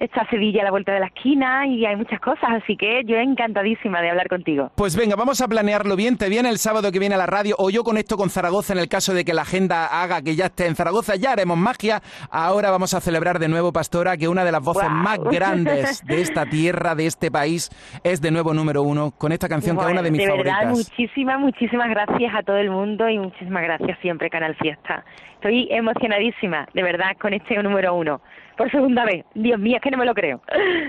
está 0.00 0.26
Sevilla 0.30 0.62
a 0.62 0.64
la 0.64 0.70
vuelta 0.70 0.92
de 0.92 1.00
la 1.00 1.06
esquina 1.06 1.66
y 1.66 1.84
hay 1.84 1.96
muchas 1.96 2.18
cosas, 2.18 2.48
así 2.62 2.76
que 2.76 3.02
yo 3.04 3.16
encantadísima 3.16 4.00
de 4.00 4.08
hablar 4.10 4.28
contigo. 4.28 4.70
Pues 4.74 4.96
venga, 4.96 5.16
vamos 5.16 5.40
a 5.42 5.48
planearlo 5.48 5.96
bien. 5.96 6.16
Te 6.16 6.30
viene 6.30 6.48
el 6.48 6.56
sábado 6.58 6.90
que 6.90 6.98
viene 6.98 7.14
a 7.14 7.18
la 7.18 7.26
radio 7.26 7.54
o 7.58 7.68
yo 7.70 7.84
conecto 7.84 8.16
con 8.16 8.30
Zaragoza 8.30 8.72
en 8.72 8.78
el 8.78 8.88
caso 8.88 9.12
de 9.12 9.24
que 9.24 9.34
la 9.34 9.42
agenda 9.42 10.02
haga 10.02 10.22
que 10.22 10.34
ya 10.34 10.46
esté 10.46 10.66
en 10.66 10.76
Zaragoza. 10.76 11.16
Ya 11.16 11.32
haremos 11.32 11.58
magia. 11.58 12.00
Ahora 12.30 12.70
vamos 12.70 12.94
a 12.94 13.00
celebrar 13.02 13.38
de 13.38 13.48
nuevo, 13.48 13.70
Pastora, 13.72 14.16
que 14.16 14.28
una 14.28 14.44
de 14.44 14.52
las 14.52 14.62
voces 14.62 14.88
más 14.90 15.18
grandes 15.18 16.02
de 16.06 16.22
esta 16.22 16.46
tierra, 16.46 16.94
de 16.94 17.04
este 17.06 17.30
país, 17.30 17.68
es 18.02 18.22
de 18.22 18.30
nuevo 18.30 18.54
número 18.54 18.82
uno 18.82 19.10
con 19.10 19.32
esta 19.32 19.48
canción 19.48 19.76
que 19.76 19.80
es 19.82 19.86
Bueno, 19.86 20.00
una 20.00 20.02
de 20.02 20.10
mis 20.10 20.22
de 20.26 20.32
verdad, 20.32 20.52
favoritas. 20.62 20.88
muchísimas, 20.90 21.38
muchísimas 21.38 21.90
gracias 21.90 22.34
a 22.34 22.42
todo 22.42 22.56
el 22.56 22.70
mundo 22.70 23.08
y 23.08 23.18
muchísimas 23.18 23.62
gracias 23.62 23.98
siempre, 24.00 24.21
Canal 24.30 24.54
Fiesta. 24.56 25.04
Estoy 25.34 25.68
emocionadísima, 25.70 26.68
de 26.72 26.82
verdad, 26.82 27.16
con 27.20 27.32
este 27.34 27.60
número 27.62 27.94
uno. 27.94 28.20
Por 28.56 28.70
segunda 28.70 29.04
vez. 29.04 29.24
Dios 29.34 29.58
mío, 29.58 29.76
es 29.76 29.82
que 29.82 29.90
no 29.90 29.96
me 29.98 30.04
lo 30.04 30.14
creo. 30.14 30.40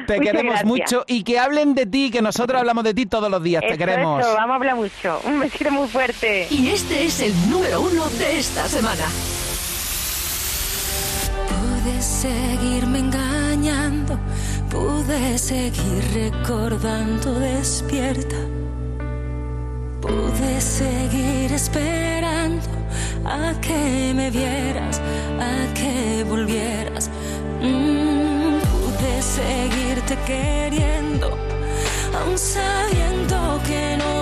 Te 0.06 0.18
Muchas 0.18 0.20
queremos 0.20 0.44
gracias. 0.62 0.66
mucho 0.66 1.04
y 1.08 1.24
que 1.24 1.40
hablen 1.40 1.74
de 1.76 1.86
ti, 1.86 2.12
que 2.12 2.22
nosotros 2.22 2.60
hablamos 2.60 2.84
de 2.84 2.94
ti 2.94 3.06
todos 3.06 3.32
los 3.32 3.42
días. 3.42 3.62
Te 3.62 3.70
Eso, 3.70 3.78
queremos. 3.78 4.20
eso, 4.20 4.34
vamos 4.36 4.52
a 4.52 4.56
hablar 4.58 4.76
mucho. 4.76 5.20
Un 5.26 5.40
besito 5.40 5.72
muy 5.72 5.88
fuerte. 5.88 6.46
Y 6.52 6.68
este 6.70 7.06
es 7.06 7.22
el 7.22 7.34
número 7.50 7.80
uno 7.82 8.06
de 8.10 8.38
esta 8.38 8.66
semana. 8.68 9.06
Pude 11.50 12.02
seguirme 12.02 13.00
engañando, 13.00 14.20
pude 14.70 15.38
seguir 15.38 16.04
recordando 16.32 17.40
despierta. 17.40 18.36
Pude 20.04 20.60
seguir 20.60 21.54
esperando 21.54 22.68
a 23.24 23.54
que 23.62 24.12
me 24.14 24.30
vieras, 24.30 25.00
a 25.40 25.74
que 25.74 26.26
volvieras. 26.28 27.10
Mm, 27.62 28.60
pude 28.74 29.22
seguirte 29.22 30.18
queriendo, 30.26 31.30
aun 32.20 32.38
sabiendo 32.38 33.62
que 33.66 33.96
no 33.96 34.13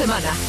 semana. 0.00 0.39